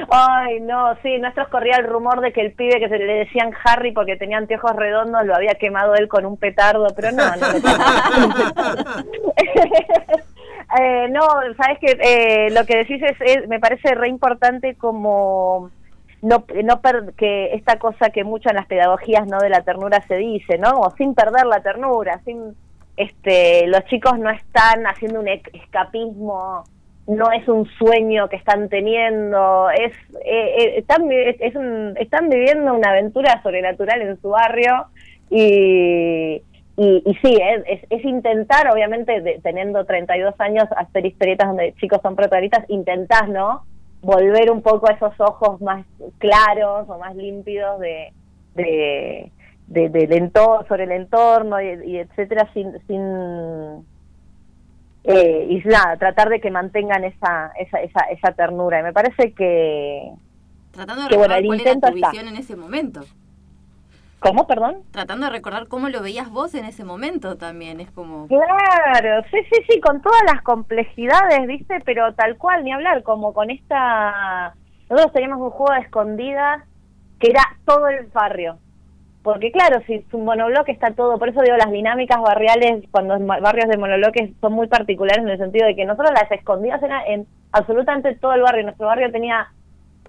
[0.10, 3.52] Ay, no, sí, nuestros corría el rumor de que el pibe que se le decían
[3.66, 7.48] Harry porque tenía anteojos redondos lo había quemado él con un petardo, pero no, no.
[10.80, 11.22] Eh, no,
[11.56, 15.72] sabes que eh, lo que decís es, es- me parece re importante como
[16.22, 20.02] no, no per- que esta cosa que mucho en las pedagogías no de la ternura
[20.10, 20.72] se dice, ¿no?
[20.82, 22.54] O sin perder la ternura, sin
[22.98, 26.66] este los chicos no están haciendo un escapismo,
[27.08, 29.94] no es un sueño que están teniendo, es
[30.26, 31.10] eh, eh, están
[31.98, 34.88] están viviendo una aventura sobrenatural en su barrio
[35.30, 36.42] y
[36.80, 37.36] y, y sí,
[37.66, 43.28] es, es, intentar, obviamente, de- teniendo 32 años, hacer historietas donde chicos son protagonistas, intentás,
[43.30, 43.64] ¿no?
[44.02, 45.84] Volver un poco a esos ojos más
[46.20, 48.14] claros o más límpidos de,
[48.54, 49.32] de,
[49.66, 53.84] de- del entorno, sobre el entorno y, y etcétera, sin, sin
[55.08, 58.82] eh, y nada, tratar de que mantengan esa, esa, esa, esa ternura.
[58.82, 60.12] Y me parece que,
[60.72, 62.10] Tratando de que bueno, recordar el cuál era tu está.
[62.10, 63.02] visión en ese momento.
[64.20, 64.80] ¿Cómo, perdón?
[64.92, 67.80] Tratando de recordar cómo lo veías vos en ese momento también.
[67.80, 68.28] Es como.
[68.28, 71.80] Claro, sí, sí, sí, con todas las complejidades, ¿viste?
[71.86, 74.56] Pero tal cual, ni hablar, como con esta...
[74.90, 76.64] Nosotros teníamos un juego de escondidas
[77.20, 78.58] que era todo el barrio.
[79.28, 83.14] Porque claro, si es un monobloque está todo, por eso digo, las dinámicas barriales, cuando
[83.16, 86.82] es barrios de monobloques son muy particulares en el sentido de que nosotros las escondidas
[86.82, 88.64] eran en absolutamente todo el barrio.
[88.64, 89.52] Nuestro barrio tenía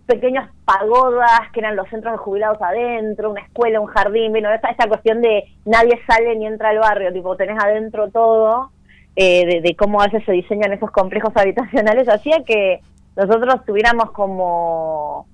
[0.07, 4.69] pequeñas pagodas que eran los centros de jubilados adentro, una escuela, un jardín, bueno, esta,
[4.69, 8.70] esta cuestión de nadie sale ni entra al barrio, tipo tenés adentro todo,
[9.16, 12.82] eh, de, de cómo a veces se diseñan esos complejos habitacionales, hacía que
[13.16, 15.27] nosotros tuviéramos como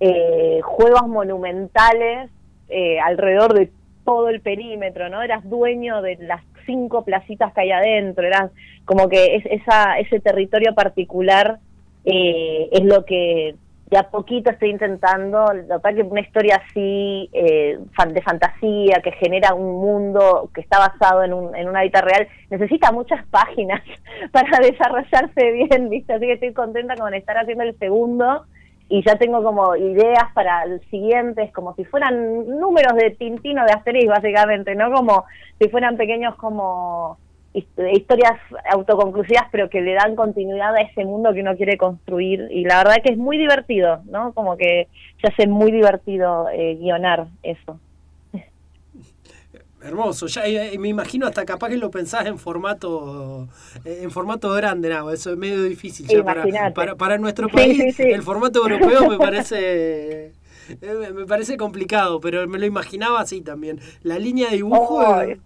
[0.00, 2.32] eh, juegos monumentales
[2.68, 3.70] eh, alrededor de
[4.04, 5.22] todo el perímetro, ¿no?
[5.22, 8.50] Eras dueño de las cinco placitas que hay adentro, eras
[8.84, 11.58] como que es, esa, ese territorio particular
[12.04, 13.54] eh, es lo que
[13.90, 17.78] de a poquito estoy intentando, lo que una historia así eh,
[18.08, 22.28] de fantasía que genera un mundo que está basado en, un, en una vida real,
[22.50, 23.82] necesita muchas páginas
[24.32, 26.12] para desarrollarse bien, ¿viste?
[26.12, 28.44] Así que estoy contenta con estar haciendo el segundo
[28.88, 33.72] y ya tengo como ideas para el siguiente, como si fueran números de Tintino de
[33.72, 34.90] Asterix, básicamente, ¿no?
[34.92, 35.24] Como
[35.60, 37.18] si fueran pequeños como
[37.52, 38.38] hist- historias
[38.70, 42.48] autoconclusivas, pero que le dan continuidad a ese mundo que uno quiere construir.
[42.50, 44.32] Y la verdad que es muy divertido, ¿no?
[44.32, 44.88] Como que
[45.20, 47.78] se hace muy divertido eh, guionar eso.
[49.80, 53.48] Hermoso, ya eh, me imagino hasta capaz que lo pensás en formato
[53.84, 57.76] eh, en formato grande, no, eso es medio difícil ya para, para, para nuestro país.
[57.76, 58.02] sí, sí.
[58.10, 60.32] El formato europeo me parece
[60.80, 63.80] eh, me parece complicado, pero me lo imaginaba así también.
[64.02, 65.38] La línea de dibujo Oh, eh,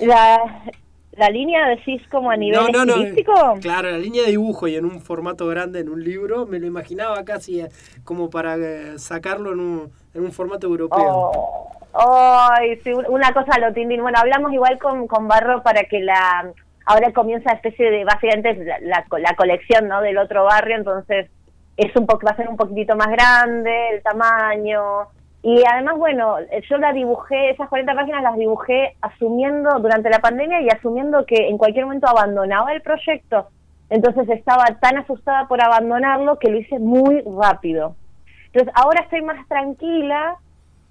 [0.00, 0.64] La,
[1.12, 3.32] la línea decís como a nivel no, no, no, estilístico.
[3.60, 6.66] claro, la línea de dibujo y en un formato grande en un libro, me lo
[6.66, 7.68] imaginaba casi eh,
[8.04, 11.32] como para eh, sacarlo en un, en un formato europeo.
[11.32, 14.02] Oh, Ay, sí, un- una cosa lo tindín.
[14.02, 16.52] Bueno, hablamos igual con, con Barro para que la
[16.84, 20.00] ahora comienza especie de básicamente la, la, la colección, ¿no?
[20.02, 21.28] Del otro barrio, entonces
[21.76, 25.08] es un poco va a ser un poquitito más grande el tamaño
[25.42, 26.36] y además bueno,
[26.70, 31.48] yo la dibujé esas 40 páginas las dibujé asumiendo durante la pandemia y asumiendo que
[31.48, 33.48] en cualquier momento abandonaba el proyecto.
[33.90, 37.94] Entonces estaba tan asustada por abandonarlo que lo hice muy rápido.
[38.46, 40.36] Entonces ahora estoy más tranquila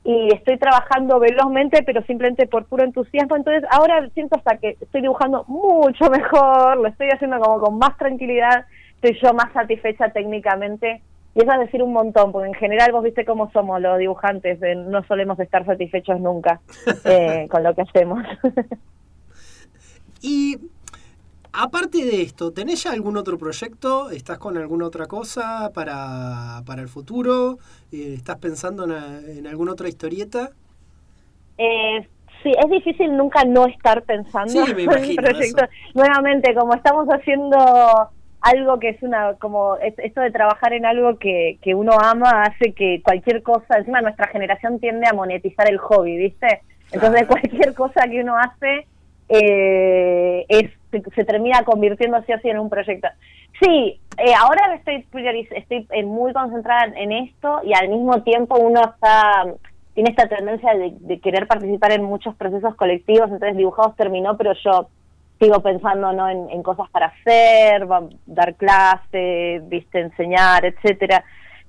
[0.05, 3.35] y estoy trabajando velozmente, pero simplemente por puro entusiasmo.
[3.35, 7.97] Entonces ahora siento hasta que estoy dibujando mucho mejor, lo estoy haciendo como con más
[7.97, 8.65] tranquilidad,
[9.01, 11.01] estoy yo más satisfecha técnicamente.
[11.33, 14.61] Y eso es decir un montón, porque en general vos viste cómo somos los dibujantes,
[14.61, 16.61] eh, no solemos estar satisfechos nunca
[17.05, 18.23] eh, con lo que hacemos.
[20.21, 20.57] Y
[21.55, 24.09] aparte de esto, ¿tenés ya algún otro proyecto?
[24.11, 27.57] ¿Estás con alguna otra cosa para, para el futuro?
[27.91, 28.91] Eh, ¿Estás pensando en,
[29.39, 30.51] en alguna otra historieta?
[31.57, 32.07] Eh,
[32.43, 35.63] sí, es difícil nunca no estar pensando Sí, me en imagino proyecto.
[35.93, 37.57] Nuevamente, como estamos haciendo
[38.41, 42.43] algo que es una, como es- esto de trabajar en algo que, que uno ama
[42.43, 46.61] hace que cualquier cosa, encima nuestra generación tiende a monetizar el hobby, ¿viste?
[46.91, 48.87] Entonces cualquier cosa que uno hace
[49.29, 53.07] eh, es se, termina convirtiendo así así en un proyecto.
[53.61, 55.05] Sí, eh, ahora estoy
[55.51, 59.45] estoy eh, muy concentrada en esto y al mismo tiempo uno está
[59.95, 64.89] tiene esta tendencia de, querer participar en muchos procesos colectivos, entonces dibujados terminó, pero yo
[65.39, 67.87] sigo pensando no en, en cosas para hacer,
[68.25, 71.23] dar clase, viste, enseñar, etcétera.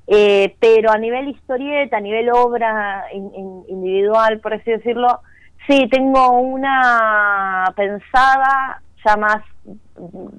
[0.09, 5.21] Eh, pero a nivel historieta, a nivel obra in- in- individual, por así decirlo,
[5.69, 9.43] sí, tengo una pensada ya más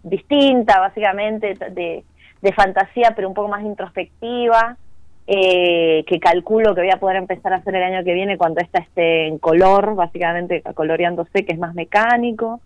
[0.04, 2.04] distinta, básicamente, de,
[2.42, 4.78] de fantasía, pero un poco más introspectiva,
[5.26, 8.62] eh, que calculo que voy a poder empezar a hacer el año que viene cuando
[8.62, 12.62] esta esté en color, básicamente coloreándose, que es más mecánico.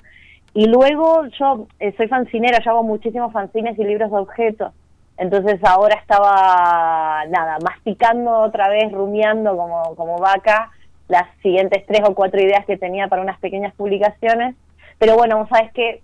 [0.54, 4.74] Y luego yo eh, soy fancinera, yo hago muchísimos fanzines y libros de objetos.
[5.18, 10.72] Entonces ahora estaba, nada, masticando otra vez, rumiando como, como vaca
[11.08, 14.56] las siguientes tres o cuatro ideas que tenía para unas pequeñas publicaciones.
[15.02, 16.04] Pero bueno, vos sabes que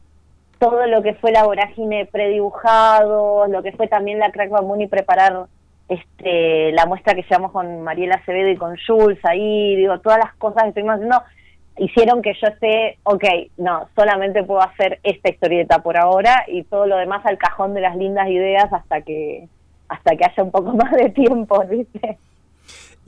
[0.57, 4.49] todo lo que fue la vorágine predibujados, lo que fue también la Crack
[4.79, 5.45] y preparar
[5.87, 10.33] este, la muestra que llevamos con Mariela Acevedo y con Jules ahí, digo, todas las
[10.37, 11.21] cosas que estuvimos haciendo
[11.77, 13.23] hicieron que yo esté, ok,
[13.57, 17.81] no, solamente puedo hacer esta historieta por ahora y todo lo demás al cajón de
[17.81, 19.47] las lindas ideas hasta que
[19.89, 22.17] hasta que haya un poco más de tiempo, ¿viste?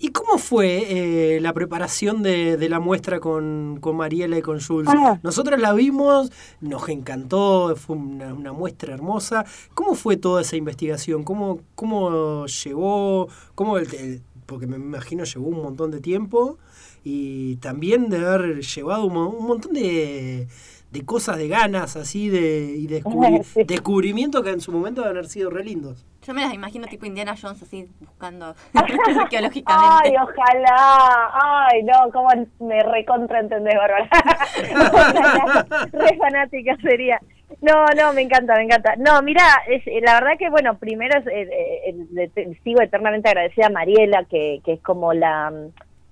[0.01, 4.61] ¿Y cómo fue eh, la preparación de, de la muestra con, con Mariela y con
[4.61, 4.89] Jules?
[4.89, 5.19] Ah.
[5.23, 6.31] Nosotros la vimos,
[6.61, 9.45] nos encantó, fue una, una muestra hermosa.
[9.73, 11.23] ¿Cómo fue toda esa investigación?
[11.23, 13.27] ¿Cómo, cómo llevó?
[13.55, 16.57] ¿Cómo el- el- porque me imagino llevó un montón de tiempo
[17.03, 20.47] y también de haber llevado un, un montón de,
[20.91, 23.63] de cosas, de ganas así, de, y de descubri- Sí.
[23.65, 26.05] descubrimientos que en su momento deben haber sido re lindos.
[26.29, 29.65] Yo me las imagino tipo Indiana Jones así buscando arqueológicamente.
[29.65, 31.31] Ay, ojalá.
[31.71, 32.29] Ay, no, cómo
[32.59, 34.07] me recontra entendés, Bárbara.
[35.91, 37.19] Re fanática sería.
[37.61, 38.95] No, no, me encanta, me encanta.
[38.97, 43.27] No, mira, es, eh, la verdad que, bueno, primero es, eh, eh, te- sigo eternamente
[43.29, 45.51] agradecida a Mariela, que, que es como la,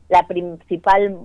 [0.10, 1.16] la principal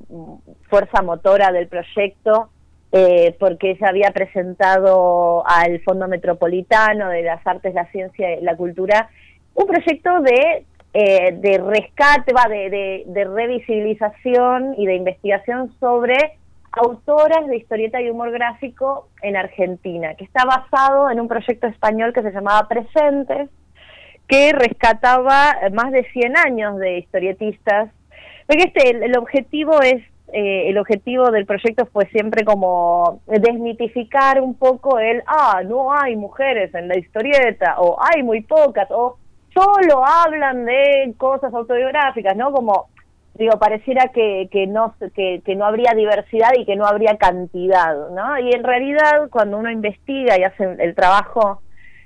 [0.68, 2.50] fuerza motora del proyecto,
[2.92, 8.56] eh, porque ella había presentado al Fondo Metropolitano de las Artes, la Ciencia y la
[8.56, 9.08] Cultura
[9.54, 10.64] un proyecto de,
[10.94, 16.38] eh, de rescate, va, de, de, de revisibilización y de investigación sobre
[16.72, 22.12] autoras de historieta y humor gráfico en Argentina, que está basado en un proyecto español
[22.14, 23.50] que se llamaba Presentes,
[24.26, 27.90] que rescataba más de 100 años de historietistas.
[28.46, 30.02] Porque este, el objetivo es,
[30.32, 36.16] eh, el objetivo del proyecto fue siempre como desmitificar un poco el, ah, no hay
[36.16, 39.16] mujeres en la historieta, o hay muy pocas, o
[39.54, 42.52] solo hablan de cosas autobiográficas, ¿no?
[42.52, 42.88] Como,
[43.34, 47.94] digo, pareciera que, que, no, que, que no habría diversidad y que no habría cantidad,
[48.10, 48.38] ¿no?
[48.38, 51.60] Y en realidad, cuando uno investiga y hace el trabajo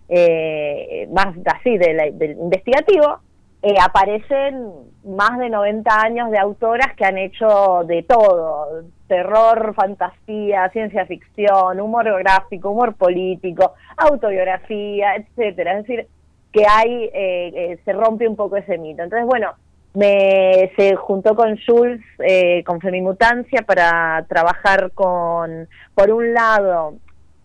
[0.08, 3.18] eh, más así de la- del investigativo,
[3.66, 4.70] eh, aparecen
[5.04, 11.80] más de 90 años de autoras que han hecho de todo, terror, fantasía, ciencia ficción,
[11.80, 15.78] humor gráfico, humor político, autobiografía, etcétera.
[15.78, 16.06] Es decir,
[16.52, 19.02] que hay, eh, eh, se rompe un poco ese mito.
[19.02, 19.54] Entonces, bueno,
[19.94, 26.94] me se juntó con Jules, eh, con Femimutancia, para trabajar con, por un lado,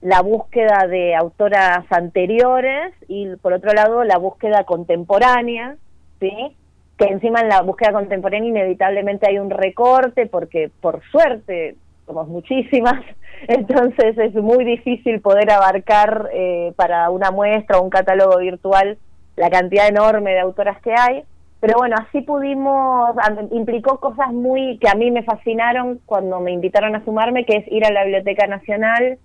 [0.01, 5.77] la búsqueda de autoras anteriores y por otro lado la búsqueda contemporánea,
[6.21, 6.55] ¿sí?
[6.97, 11.75] Que encima en la búsqueda contemporánea inevitablemente hay un recorte porque por suerte
[12.05, 13.03] somos muchísimas,
[13.49, 18.97] entonces es muy difícil poder abarcar eh, para una muestra o un catálogo virtual
[19.35, 21.23] la cantidad enorme de autoras que hay.
[21.59, 23.15] Pero bueno, así pudimos,
[23.51, 27.71] implicó cosas muy que a mí me fascinaron cuando me invitaron a sumarme, que es
[27.71, 29.19] ir a la Biblioteca Nacional,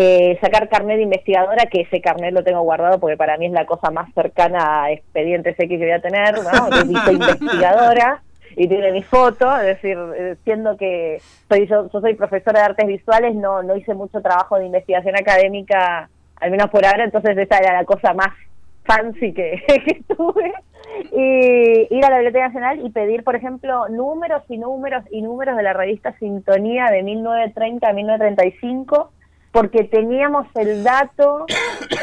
[0.00, 3.52] eh, sacar carnet de investigadora, que ese carnet lo tengo guardado porque para mí es
[3.52, 6.70] la cosa más cercana a expedientes X que voy a tener, ¿no?
[6.86, 8.22] Dice investigadora
[8.54, 12.66] y tiene mi foto, es decir, eh, siendo que soy yo, yo soy profesora de
[12.66, 17.36] artes visuales, no, no hice mucho trabajo de investigación académica, al menos por ahora, entonces
[17.36, 18.30] esa era la cosa más
[18.84, 20.52] fancy que, que tuve.
[21.12, 25.56] Y ir a la Biblioteca Nacional y pedir, por ejemplo, números y números y números
[25.56, 29.12] de la revista Sintonía de 1930 a 1935
[29.58, 31.44] porque teníamos el dato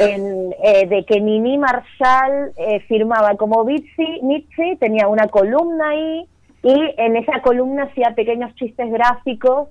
[0.01, 6.27] en, eh, de que Nini Marshall eh, firmaba como Mitzi, Mitzi, tenía una columna ahí
[6.63, 9.69] y en esa columna hacía pequeños chistes gráficos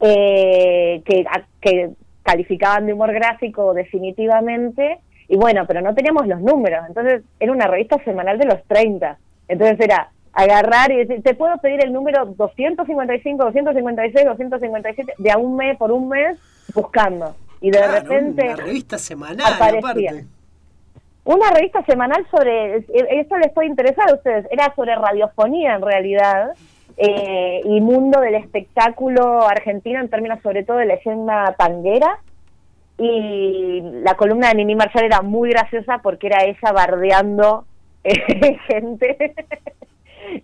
[0.00, 1.24] eh, que,
[1.62, 1.92] que
[2.22, 4.98] calificaban de humor gráfico definitivamente.
[5.26, 9.16] Y bueno, pero no teníamos los números, entonces era una revista semanal de los 30,
[9.48, 15.38] entonces era agarrar y decir, te puedo pedir el número 255, 256, 257 de a
[15.38, 16.38] un mes por un mes
[16.74, 20.10] buscando y de Claro, repente una revista semanal, aparecía.
[20.10, 20.26] aparte.
[21.24, 25.82] Una revista semanal sobre, eh, esto les puede interesar a ustedes, era sobre radiofonía en
[25.82, 26.50] realidad,
[26.96, 32.18] eh, y mundo del espectáculo argentino en términos sobre todo de leyenda tanguera,
[32.98, 37.64] y la columna de Nini Marshall era muy graciosa porque era ella bardeando
[38.04, 39.34] eh, gente.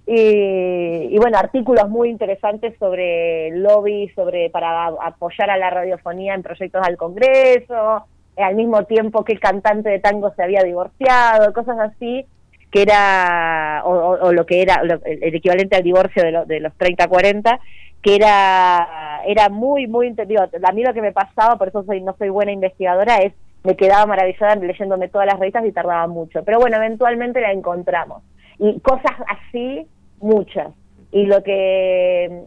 [0.06, 6.82] Y, bueno, artículos muy interesantes sobre lobby, sobre para apoyar a la radiofonía en proyectos
[6.86, 8.04] al Congreso,
[8.36, 12.26] eh, al mismo tiempo que el cantante de tango se había divorciado, cosas así,
[12.70, 16.74] que era, o, lo que era lo- el, equivalente al divorcio de, lo- de los
[16.76, 17.60] 30-40,
[18.02, 22.00] que era era muy, muy, digo, a mí lo que me pasaba, por eso soy
[22.02, 23.32] no soy buena investigadora, es
[23.64, 26.44] me quedaba maravillada leyéndome todas las revistas y tardaba mucho.
[26.44, 28.22] Pero bueno, eventualmente la encontramos.
[28.58, 29.86] Y cosas así,
[30.20, 30.68] muchas.
[31.12, 32.44] Y lo que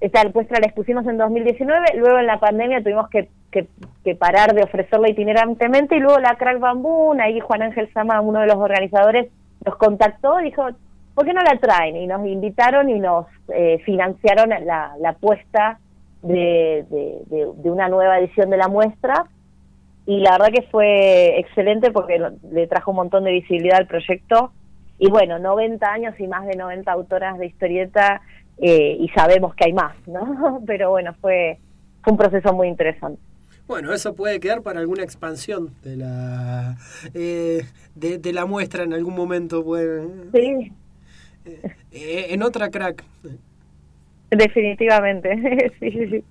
[0.00, 4.62] esta muestra la expusimos en 2019, luego en la pandemia tuvimos que, que, parar de
[4.62, 9.28] ofrecerla itinerantemente y luego la Crack Bamboo, ahí Juan Ángel Sama, uno de los organizadores,
[9.64, 10.66] nos contactó y dijo,
[11.14, 11.96] ¿por qué no la traen?
[11.96, 15.78] Y nos invitaron y nos eh, financiaron la, la puesta
[16.22, 19.26] de, de, de- una nueva edición de la muestra
[20.06, 22.18] y la verdad que fue excelente porque
[22.50, 24.52] le trajo un montón de visibilidad al proyecto
[25.00, 28.20] y bueno, 90 años y más de 90 autoras de historieta
[28.58, 30.62] eh, y sabemos que hay más, ¿no?
[30.66, 31.58] Pero bueno, fue,
[32.04, 33.20] fue un proceso muy interesante.
[33.66, 36.76] Bueno, eso puede quedar para alguna expansión de la
[37.14, 37.62] eh,
[37.94, 39.64] de, de la muestra en algún momento.
[39.64, 40.72] Pueden, Sí,
[41.92, 43.04] eh, en otra crack.
[44.30, 45.72] definitivamente.
[45.80, 46.24] sí, sí, sí.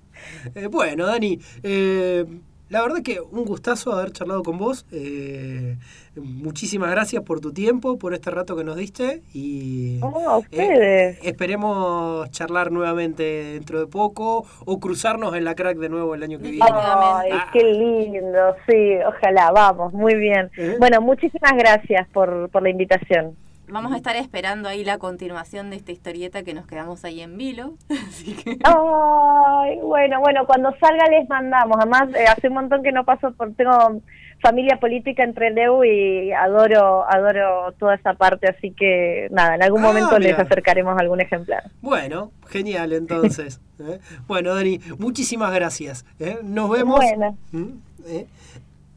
[0.54, 2.24] Eh, bueno, Dani, eh,
[2.70, 4.86] la verdad que un gustazo haber charlado con vos.
[4.92, 5.76] eh,
[6.16, 11.18] muchísimas gracias por tu tiempo, por este rato que nos diste y Oh, a eh,
[11.22, 13.22] esperemos charlar nuevamente
[13.54, 16.66] dentro de poco o cruzarnos en la crack de nuevo el año que viene.
[16.70, 20.50] Ay, qué lindo, sí, ojalá, vamos, muy bien.
[20.78, 23.34] Bueno, muchísimas gracias por, por la invitación.
[23.72, 27.36] Vamos a estar esperando ahí la continuación de esta historieta que nos quedamos ahí en
[27.36, 27.74] vilo.
[28.08, 31.76] Así que Ay, bueno, bueno, cuando salga les mandamos.
[31.78, 34.00] Además, eh, hace un montón que no paso por, tengo
[34.40, 39.84] familia política entre Leu y adoro, adoro toda esa parte, así que nada, en algún
[39.84, 41.70] Ah, momento les acercaremos algún ejemplar.
[41.82, 43.60] Bueno, genial entonces.
[43.80, 44.00] ¿eh?
[44.26, 46.04] Bueno, Dani, muchísimas gracias.
[46.18, 46.38] ¿eh?
[46.42, 46.96] Nos vemos.
[46.96, 47.36] Bueno.
[47.52, 47.68] ¿Mm?
[48.06, 48.26] ¿Eh?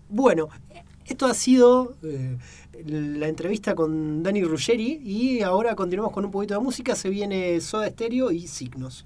[0.09, 0.49] Bueno,
[1.13, 2.37] esto ha sido eh,
[2.85, 6.95] la entrevista con Dani Ruggeri y ahora continuamos con un poquito de música.
[6.95, 9.05] Se viene Soda Stereo y Signos.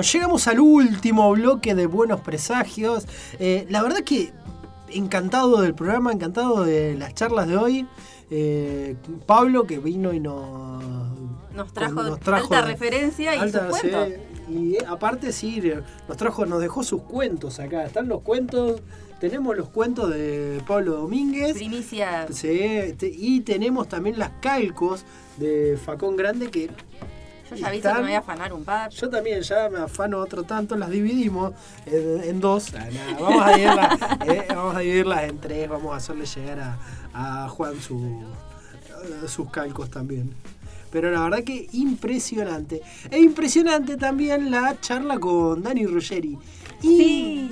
[0.00, 3.04] Bueno, llegamos al último bloque de Buenos Presagios.
[3.38, 4.32] Eh, la verdad que
[4.88, 7.86] encantado del programa, encantado de las charlas de hoy.
[8.30, 8.96] Eh,
[9.26, 10.82] Pablo que vino y nos,
[11.54, 14.08] Nos trajo, nos trajo alta de- referencia y alta- sus cuentos.
[14.48, 15.62] y eh, aparte sí,
[16.08, 17.84] nos trajo, nos dejó sus cuentos acá.
[17.84, 18.80] Están los cuentos,
[19.20, 21.52] tenemos los cuentos de Pablo Domínguez.
[21.52, 22.26] Primicia.
[22.32, 25.04] Sí, y tenemos también las calcos
[25.36, 26.70] de Facón Grande que
[27.50, 28.90] Yo ya aviso que me voy a afanar un par.
[28.90, 31.52] yo también ya me afano otro tanto, las dividimos
[31.86, 32.72] en, en dos.
[32.74, 36.60] Ah, nada, vamos, a dividirlas, eh, vamos a dividirlas en tres, vamos a hacerle llegar
[37.12, 38.22] a, a Juan su-
[39.04, 40.32] eh, sus calcos también.
[40.92, 42.82] Pero la verdad que impresionante.
[43.10, 46.36] E impresionante también la charla con Dani Ruggeri.
[46.82, 47.50] Y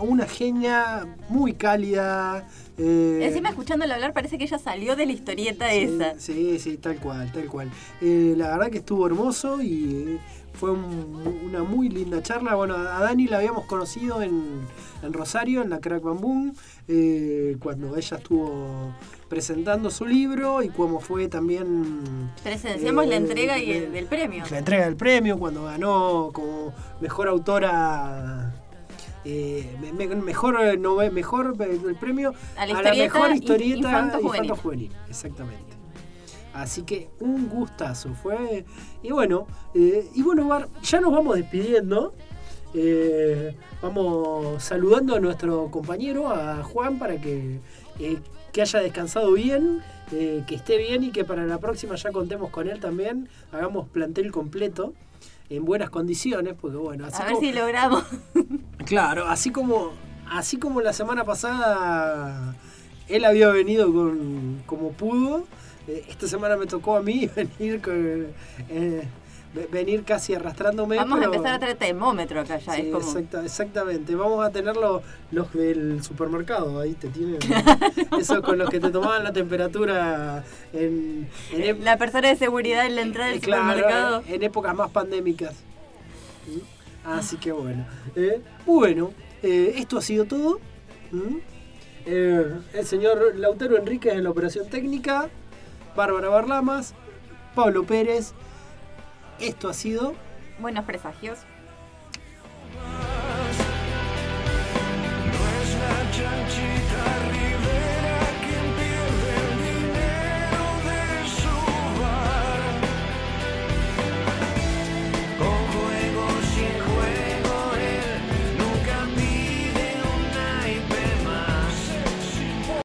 [0.00, 2.46] una genia muy cálida.
[2.78, 6.18] eh, Encima escuchándole hablar parece que ella salió de la historieta esa.
[6.18, 7.70] Sí, sí, tal cual, tal cual.
[8.00, 10.18] Eh, la verdad que estuvo hermoso y eh,
[10.54, 12.54] fue un- una muy linda charla.
[12.54, 14.42] Bueno, a Dani la habíamos conocido en,
[15.02, 16.52] en Rosario, en la Crack Bamboo,
[16.88, 18.92] eh, cuando ella estuvo
[19.28, 22.30] presentando su libro y como fue también...
[22.42, 24.44] Presenciamos la entrega y el, del premio.
[24.50, 28.52] la entrega del premio cuando ganó como mejor autora
[29.24, 30.76] eh, me- me- mejor eh,
[31.10, 34.44] mejor eh, el premio A la la historieta mejor historieta infanto-juvenil.
[34.44, 35.74] infanto-juvenil, exactamente
[36.52, 38.64] así que un gustazo fue
[39.02, 42.14] y bueno eh, y bueno Bar, ya nos vamos despidiendo
[42.76, 47.60] Eh, vamos saludando a nuestro compañero a Juan para que
[48.00, 48.18] eh,
[48.52, 49.80] que haya descansado bien
[50.10, 54.32] que esté bien y que para la próxima ya contemos con él también hagamos plantel
[54.32, 54.92] completo
[55.50, 58.04] en buenas condiciones porque bueno así A ver como- si logramos.
[58.86, 59.92] Claro, así como,
[60.30, 62.54] así como la semana pasada
[63.08, 65.44] él había venido con, como pudo,
[65.88, 68.26] eh, esta semana me tocó a mí venir con,
[68.70, 69.02] eh,
[69.54, 70.96] ve- venir casi arrastrándome.
[70.96, 72.72] Vamos a empezar a traer termómetro acá ya.
[72.74, 73.06] Sí, es como...
[73.06, 74.14] exacta- exactamente.
[74.16, 77.38] Vamos a tener los, los del supermercado, ahí te tienen.
[78.18, 82.96] Eso con los que te tomaban la temperatura en, en La persona de seguridad en
[82.96, 84.22] la entrada del claro, supermercado.
[84.26, 85.52] en épocas más pandémicas.
[86.46, 86.73] ¿Mm?
[87.04, 87.84] Así que bueno.
[88.16, 89.12] Eh, bueno,
[89.42, 90.60] eh, esto ha sido todo.
[92.06, 95.28] Eh, el señor Lautaro Enríquez en la operación técnica.
[95.94, 96.94] Bárbara Barlamas.
[97.54, 98.32] Pablo Pérez.
[99.38, 100.14] Esto ha sido.
[100.58, 101.38] Buenos presagios.